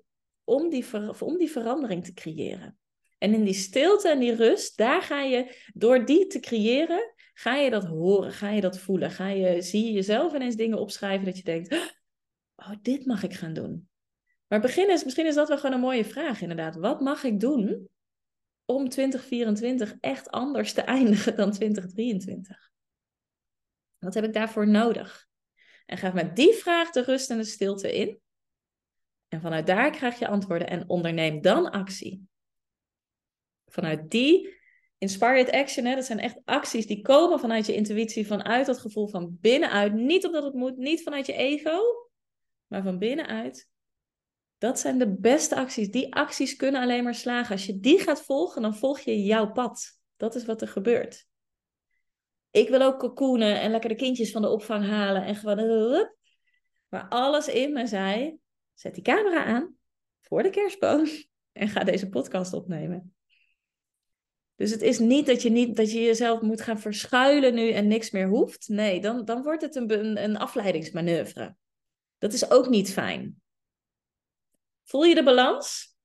om 0.49 0.71
die, 0.71 0.85
ver 0.85 1.23
om 1.25 1.39
die 1.39 1.51
verandering 1.51 2.05
te 2.05 2.13
creëren? 2.13 2.79
En 3.19 3.35
in 3.35 3.45
die 3.45 3.55
stilte 3.55 4.09
en 4.09 4.19
die 4.19 4.35
rust, 4.35 4.77
daar 4.77 5.03
ga 5.03 5.23
je, 5.23 5.57
door 5.75 6.05
die 6.05 6.27
te 6.27 6.41
creëren, 6.41 7.15
ga 7.35 7.57
je 7.57 7.71
dat 7.71 7.85
horen, 7.85 8.33
ga 8.33 8.51
je 8.51 8.61
dat 8.61 8.79
voelen. 8.79 9.11
Ga 9.11 9.29
je, 9.29 9.63
zie 9.63 9.85
je 9.85 9.93
jezelf 9.93 10.35
ineens 10.35 10.57
dingen 10.57 10.79
opschrijven 10.79 11.25
dat 11.25 11.37
je 11.37 11.43
denkt, 11.43 11.73
oh, 12.57 12.73
dit 12.83 13.07
mag 13.07 13.23
ik 13.23 13.35
gaan 13.35 13.53
doen. 13.53 13.89
Maar 14.47 14.61
begin 14.61 14.91
is, 14.91 15.05
misschien 15.05 15.27
is 15.27 15.35
dat 15.35 15.49
wel 15.49 15.59
gewoon 15.59 15.75
een 15.75 15.81
mooie 15.81 16.05
vraag 16.05 16.41
inderdaad. 16.41 16.77
Wat 16.77 17.01
mag 17.01 17.25
ik 17.25 17.41
doen 17.41 17.89
om 18.65 18.89
2024 18.89 19.95
echt 20.01 20.31
anders 20.31 20.73
te 20.73 20.81
eindigen 20.99 21.37
dan 21.37 21.53
2023? 21.53 22.71
Wat 23.99 24.15
heb 24.15 24.25
ik 24.25 24.33
daarvoor 24.33 24.69
nodig? 24.69 25.27
En 25.87 25.99
ga 25.99 26.13
met 26.13 26.37
die 26.37 26.53
vraag 26.53 26.91
de 26.91 27.03
rust 27.03 27.31
en 27.31 27.39
de 27.39 27.45
stilte 27.45 27.95
in. 27.95 28.21
En 29.29 29.41
vanuit 29.41 29.67
daar 29.67 29.91
krijg 29.91 30.19
je 30.19 30.29
antwoorden 30.29 30.69
en 30.69 30.89
onderneem 30.89 31.41
dan 31.41 31.71
actie. 31.71 32.29
Vanuit 33.67 34.11
die 34.11 34.57
inspired 34.99 35.51
action, 35.51 35.85
hè, 35.85 35.95
dat 35.95 36.05
zijn 36.05 36.19
echt 36.19 36.41
acties 36.45 36.87
die 36.87 37.03
komen 37.03 37.41
vanuit 37.41 37.67
je 37.67 37.75
intuïtie, 37.75 38.27
vanuit 38.27 38.67
dat 38.67 38.79
gevoel 38.79 39.09
van 39.09 39.37
binnenuit. 39.41 39.93
Niet 39.95 40.27
omdat 40.27 40.43
het 40.45 40.55
moet, 40.55 40.77
niet 40.77 41.03
vanuit 41.03 41.27
je 41.27 41.33
ego, 41.33 41.81
maar 42.67 42.83
van 42.83 42.99
binnenuit. 42.99 43.69
Dat 44.59 44.79
zijn 44.79 44.99
de 44.99 45.17
beste 45.17 45.57
acties. 45.57 45.91
Die 45.91 46.15
acties 46.15 46.57
kunnen 46.57 46.81
alleen 46.81 47.05
maar 47.05 47.15
slagen. 47.15 47.53
Als 47.53 47.67
je 47.67 47.79
die 47.79 47.99
gaat 47.99 48.23
volgen, 48.23 48.63
dan 48.63 48.77
volg 48.77 49.01
je 49.01 49.23
jouw 49.23 49.53
pad. 49.53 50.01
Dat 50.17 50.35
is 50.35 50.45
wat 50.45 50.63
er 50.63 50.69
gebeurt. 50.69 51.27
Ik 52.51 52.69
wil 52.69 52.83
ook 52.83 52.99
cocoonen 52.99 53.61
en 53.61 53.71
lekker 53.71 53.89
de 53.89 53.97
kindjes 53.97 54.31
van 54.31 54.43
de 54.43 54.49
opvang 54.49 54.87
halen 54.87 55.25
en 55.25 55.37
gewoon. 55.37 56.15
Maar 56.89 57.09
alles 57.09 57.49
in 57.49 57.73
me 57.73 57.87
zei: 57.87 58.39
zet 58.79 58.95
die 58.95 59.03
camera 59.03 59.45
aan 59.45 59.77
voor 60.21 60.43
de 60.43 60.51
kerstboom 60.51 61.07
en 61.61 61.69
ga 61.69 61.85
deze 61.85 62.09
podcast 62.09 62.53
opnemen. 62.53 63.13
Dus 64.55 64.71
het 64.71 64.83
is 64.83 64.99
niet 64.99 65.27
dat 65.27 65.43
je, 65.43 65.51
niet, 65.51 65.77
dat 65.77 65.93
je 65.93 66.01
jezelf 66.01 66.41
moet 66.41 66.61
gaan 66.61 66.79
verschuilen 66.79 67.55
nu 67.55 67.71
en 67.71 67.89
niks 67.89 68.11
meer 68.11 68.29
hoeft. 68.29 68.69
Nee, 68.69 69.01
dan, 69.01 69.25
dan 69.25 69.43
wordt 69.43 69.63
het 69.63 69.75
een, 69.75 69.93
een, 69.93 70.23
een 70.23 70.37
afleidingsmanoeuvre. 70.37 71.57
Dat 72.19 72.33
is 72.33 72.51
ook 72.51 72.69
niet 72.69 72.93
fijn. 72.93 73.43
Voel 74.85 75.05
je 75.05 75.15
de 75.15 75.23
balans? 75.23 75.97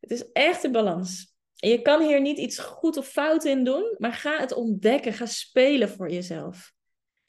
Het 0.00 0.10
is 0.10 0.32
echt 0.32 0.64
een 0.64 0.72
balans. 0.72 1.34
En 1.56 1.68
je 1.70 1.82
kan 1.82 2.02
hier 2.02 2.20
niet 2.20 2.38
iets 2.38 2.58
goed 2.58 2.96
of 2.96 3.08
fout 3.08 3.44
in 3.44 3.64
doen, 3.64 3.94
maar 3.98 4.12
ga 4.12 4.38
het 4.38 4.52
ontdekken. 4.52 5.12
Ga 5.12 5.26
spelen 5.26 5.88
voor 5.88 6.10
jezelf. 6.10 6.72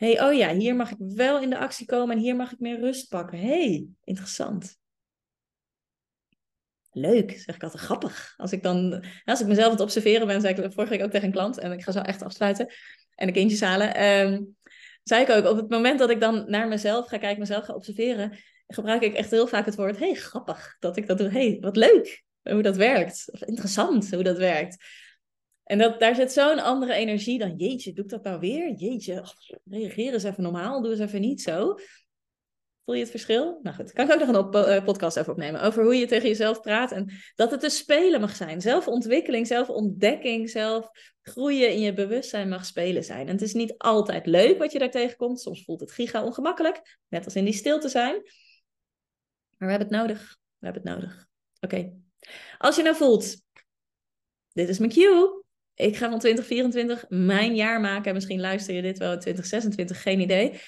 Hey, 0.01 0.21
oh 0.21 0.33
ja, 0.33 0.53
hier 0.53 0.75
mag 0.75 0.91
ik 0.91 0.97
wel 0.97 1.41
in 1.41 1.49
de 1.49 1.57
actie 1.57 1.85
komen 1.85 2.15
en 2.15 2.21
hier 2.21 2.35
mag 2.35 2.51
ik 2.51 2.59
meer 2.59 2.79
rust 2.79 3.09
pakken. 3.09 3.39
hey, 3.39 3.87
interessant. 4.03 4.79
Leuk, 6.91 7.31
zeg 7.31 7.55
ik 7.55 7.63
altijd 7.63 7.83
grappig. 7.83 8.33
Als 8.37 8.51
ik 8.51 8.63
dan, 8.63 9.03
als 9.25 9.41
ik 9.41 9.47
mezelf 9.47 9.65
aan 9.65 9.71
het 9.71 9.81
observeren 9.81 10.27
ben, 10.27 10.41
zei 10.41 10.53
ik 10.53 10.73
vorige 10.73 10.93
week 10.93 11.03
ook 11.03 11.11
tegen 11.11 11.25
een 11.25 11.33
klant, 11.33 11.57
en 11.57 11.71
ik 11.71 11.83
ga 11.83 11.91
zo 11.91 11.99
echt 11.99 12.21
afsluiten 12.21 12.73
en 13.15 13.27
de 13.27 13.33
kindjes 13.33 13.61
halen. 13.61 14.03
Um, 14.03 14.55
zei 15.03 15.21
ik 15.21 15.29
ook, 15.29 15.45
op 15.45 15.57
het 15.57 15.69
moment 15.69 15.99
dat 15.99 16.09
ik 16.09 16.19
dan 16.19 16.43
naar 16.47 16.67
mezelf 16.67 17.07
ga 17.07 17.17
kijken, 17.17 17.39
mezelf 17.39 17.65
ga 17.65 17.73
observeren, 17.73 18.37
gebruik 18.67 19.01
ik 19.01 19.13
echt 19.13 19.31
heel 19.31 19.47
vaak 19.47 19.65
het 19.65 19.75
woord, 19.75 19.99
hey, 19.99 20.13
grappig 20.13 20.75
dat 20.79 20.97
ik 20.97 21.07
dat 21.07 21.17
doe. 21.17 21.29
hey, 21.29 21.57
wat 21.61 21.75
leuk 21.75 22.23
hoe 22.41 22.61
dat 22.61 22.75
werkt. 22.75 23.29
Of 23.31 23.41
interessant 23.41 24.11
hoe 24.11 24.23
dat 24.23 24.37
werkt. 24.37 24.85
En 25.63 25.77
dat, 25.77 25.99
daar 25.99 26.15
zit 26.15 26.31
zo'n 26.31 26.59
andere 26.59 26.93
energie 26.93 27.39
dan, 27.39 27.55
jeetje, 27.55 27.93
doe 27.93 28.03
ik 28.03 28.09
dat 28.09 28.23
nou 28.23 28.39
weer? 28.39 28.73
Jeetje, 28.73 29.23
reageer 29.65 30.13
eens 30.13 30.23
even 30.23 30.43
normaal, 30.43 30.81
doe 30.81 30.91
eens 30.91 30.99
even 30.99 31.21
niet 31.21 31.41
zo. 31.41 31.75
Voel 32.85 32.95
je 32.95 33.01
het 33.01 33.11
verschil? 33.11 33.59
Nou 33.61 33.75
goed, 33.75 33.91
kan 33.91 34.05
ik 34.05 34.11
ook 34.11 34.27
nog 34.27 34.53
een 34.53 34.75
uh, 34.75 34.83
podcast 34.85 35.17
even 35.17 35.31
opnemen 35.31 35.61
over 35.61 35.83
hoe 35.83 35.95
je 35.95 36.05
tegen 36.05 36.27
jezelf 36.27 36.61
praat 36.61 36.91
en 36.91 37.11
dat 37.35 37.51
het 37.51 37.61
dus 37.61 37.77
spelen 37.77 38.19
mag 38.19 38.35
zijn. 38.35 38.61
Zelfontwikkeling, 38.61 39.47
zelfontdekking, 39.47 40.49
zelf 40.49 40.89
groeien 41.21 41.71
in 41.71 41.79
je 41.79 41.93
bewustzijn 41.93 42.49
mag 42.49 42.65
spelen 42.65 43.03
zijn. 43.03 43.27
En 43.27 43.33
het 43.33 43.41
is 43.41 43.53
niet 43.53 43.77
altijd 43.77 44.25
leuk 44.25 44.57
wat 44.57 44.71
je 44.71 44.79
daar 44.79 44.91
tegenkomt. 44.91 45.41
Soms 45.41 45.63
voelt 45.63 45.79
het 45.79 45.91
giga 45.91 46.23
ongemakkelijk, 46.23 46.97
net 47.07 47.25
als 47.25 47.35
in 47.35 47.45
die 47.45 47.53
stilte 47.53 47.89
zijn. 47.89 48.13
Maar 49.57 49.69
we 49.69 49.75
hebben 49.75 49.87
het 49.87 49.97
nodig. 49.97 50.37
We 50.57 50.65
hebben 50.65 50.81
het 50.83 50.93
nodig. 50.93 51.27
Oké. 51.59 51.93
Als 52.57 52.75
je 52.75 52.83
nou 52.83 52.95
voelt, 52.95 53.37
dit 54.51 54.69
is 54.69 54.79
mijn 54.79 54.91
cue. 54.91 55.43
Ik 55.81 55.97
ga 55.97 56.09
van 56.09 56.19
2024 56.19 57.05
mijn 57.09 57.55
jaar 57.55 57.81
maken. 57.81 58.13
Misschien 58.13 58.39
luister 58.39 58.75
je 58.75 58.81
dit 58.81 58.97
wel 58.97 59.11
in 59.11 59.19
2026, 59.19 60.01
geen 60.01 60.19
idee 60.19 60.59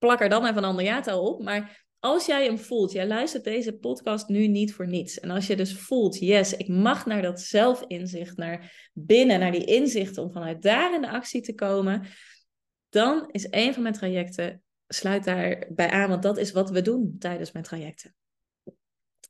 plak 0.00 0.20
er 0.20 0.28
dan 0.28 0.44
even 0.44 0.56
een 0.56 0.64
ander 0.64 0.84
jaartal 0.84 1.26
op. 1.26 1.42
Maar 1.42 1.86
als 1.98 2.26
jij 2.26 2.44
hem 2.44 2.58
voelt, 2.58 2.92
jij 2.92 3.06
luistert 3.06 3.44
deze 3.44 3.78
podcast 3.78 4.28
nu 4.28 4.46
niet 4.46 4.74
voor 4.74 4.86
niets. 4.86 5.20
En 5.20 5.30
als 5.30 5.46
je 5.46 5.56
dus 5.56 5.74
voelt, 5.74 6.18
yes, 6.18 6.56
ik 6.56 6.68
mag 6.68 7.06
naar 7.06 7.22
dat 7.22 7.40
zelfinzicht, 7.40 8.36
naar 8.36 8.88
binnen, 8.92 9.40
naar 9.40 9.52
die 9.52 9.64
inzichten, 9.64 10.22
om 10.22 10.32
vanuit 10.32 10.62
daar 10.62 10.94
in 10.94 11.00
de 11.00 11.10
actie 11.10 11.40
te 11.40 11.54
komen, 11.54 12.06
dan 12.88 13.28
is 13.30 13.46
een 13.50 13.72
van 13.74 13.82
mijn 13.82 13.94
trajecten, 13.94 14.62
sluit 14.86 15.24
daarbij 15.24 15.90
aan, 15.90 16.08
want 16.08 16.22
dat 16.22 16.38
is 16.38 16.52
wat 16.52 16.70
we 16.70 16.82
doen 16.82 17.16
tijdens 17.18 17.52
mijn 17.52 17.64
trajecten. 17.64 18.14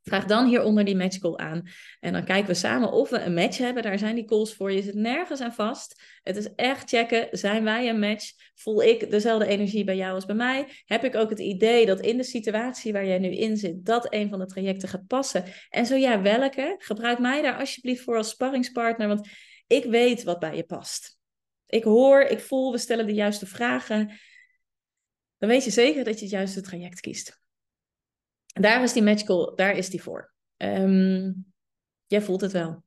Vraag 0.02 0.24
dan 0.24 0.46
hieronder 0.46 0.84
die 0.84 0.96
match 0.96 1.18
call 1.18 1.36
aan. 1.36 1.68
En 2.00 2.12
dan 2.12 2.24
kijken 2.24 2.48
we 2.48 2.54
samen 2.54 2.92
of 2.92 3.10
we 3.10 3.20
een 3.20 3.34
match 3.34 3.58
hebben. 3.58 3.82
Daar 3.82 3.98
zijn 3.98 4.14
die 4.14 4.24
calls 4.24 4.54
voor. 4.54 4.72
Je 4.72 4.82
zit 4.82 4.94
nergens 4.94 5.40
aan 5.40 5.54
vast. 5.54 6.02
Het 6.22 6.36
is 6.36 6.54
echt 6.54 6.88
checken. 6.88 7.28
Zijn 7.30 7.64
wij 7.64 7.88
een 7.88 7.98
match? 7.98 8.32
Voel 8.54 8.82
ik 8.82 9.10
dezelfde 9.10 9.46
energie 9.46 9.84
bij 9.84 9.96
jou 9.96 10.14
als 10.14 10.24
bij 10.24 10.34
mij? 10.34 10.66
Heb 10.84 11.04
ik 11.04 11.14
ook 11.14 11.30
het 11.30 11.38
idee 11.38 11.86
dat 11.86 12.00
in 12.00 12.16
de 12.16 12.22
situatie 12.22 12.92
waar 12.92 13.06
jij 13.06 13.18
nu 13.18 13.28
in 13.28 13.56
zit, 13.56 13.84
dat 13.84 14.14
een 14.14 14.28
van 14.28 14.38
de 14.38 14.46
trajecten 14.46 14.88
gaat 14.88 15.06
passen? 15.06 15.44
En 15.70 15.86
zo 15.86 15.94
ja, 15.94 16.22
welke? 16.22 16.74
Gebruik 16.78 17.18
mij 17.18 17.42
daar 17.42 17.58
alsjeblieft 17.58 18.02
voor 18.02 18.16
als 18.16 18.28
sparringspartner. 18.28 19.08
Want 19.08 19.28
ik 19.66 19.84
weet 19.84 20.22
wat 20.22 20.38
bij 20.38 20.56
je 20.56 20.64
past. 20.64 21.18
Ik 21.66 21.84
hoor, 21.84 22.20
ik 22.20 22.40
voel, 22.40 22.72
we 22.72 22.78
stellen 22.78 23.06
de 23.06 23.14
juiste 23.14 23.46
vragen. 23.46 24.18
Dan 25.38 25.48
weet 25.48 25.64
je 25.64 25.70
zeker 25.70 26.04
dat 26.04 26.14
je 26.14 26.24
het 26.24 26.30
juiste 26.30 26.60
traject 26.60 27.00
kiest. 27.00 27.39
Daar 28.52 28.82
is 28.82 28.92
die 28.92 29.02
magical, 29.02 29.54
daar 29.54 29.76
is 29.76 29.90
die 29.90 30.02
voor. 30.02 30.32
Ehm, 30.56 31.32
jij 32.06 32.22
voelt 32.22 32.40
het 32.40 32.52
wel. 32.52 32.84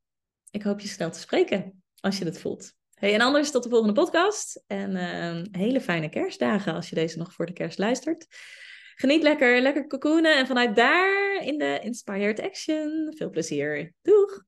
Ik 0.51 0.63
hoop 0.63 0.79
je 0.79 0.87
snel 0.87 1.11
te 1.11 1.19
spreken 1.19 1.83
als 1.99 2.17
je 2.17 2.25
het 2.25 2.39
voelt. 2.39 2.73
Hey, 2.93 3.13
en 3.13 3.21
anders 3.21 3.51
tot 3.51 3.63
de 3.63 3.69
volgende 3.69 3.93
podcast. 3.93 4.63
En 4.67 4.95
uh, 4.95 5.61
hele 5.61 5.81
fijne 5.81 6.09
kerstdagen 6.09 6.73
als 6.73 6.89
je 6.89 6.95
deze 6.95 7.17
nog 7.17 7.33
voor 7.33 7.45
de 7.45 7.53
kerst 7.53 7.77
luistert. 7.77 8.27
Geniet 8.95 9.23
lekker, 9.23 9.61
lekker 9.61 9.87
cocoonen. 9.87 10.37
En 10.37 10.47
vanuit 10.47 10.75
daar 10.75 11.41
in 11.43 11.57
de 11.57 11.79
Inspired 11.81 12.39
Action. 12.39 13.13
Veel 13.17 13.29
plezier. 13.29 13.93
Doeg! 14.01 14.43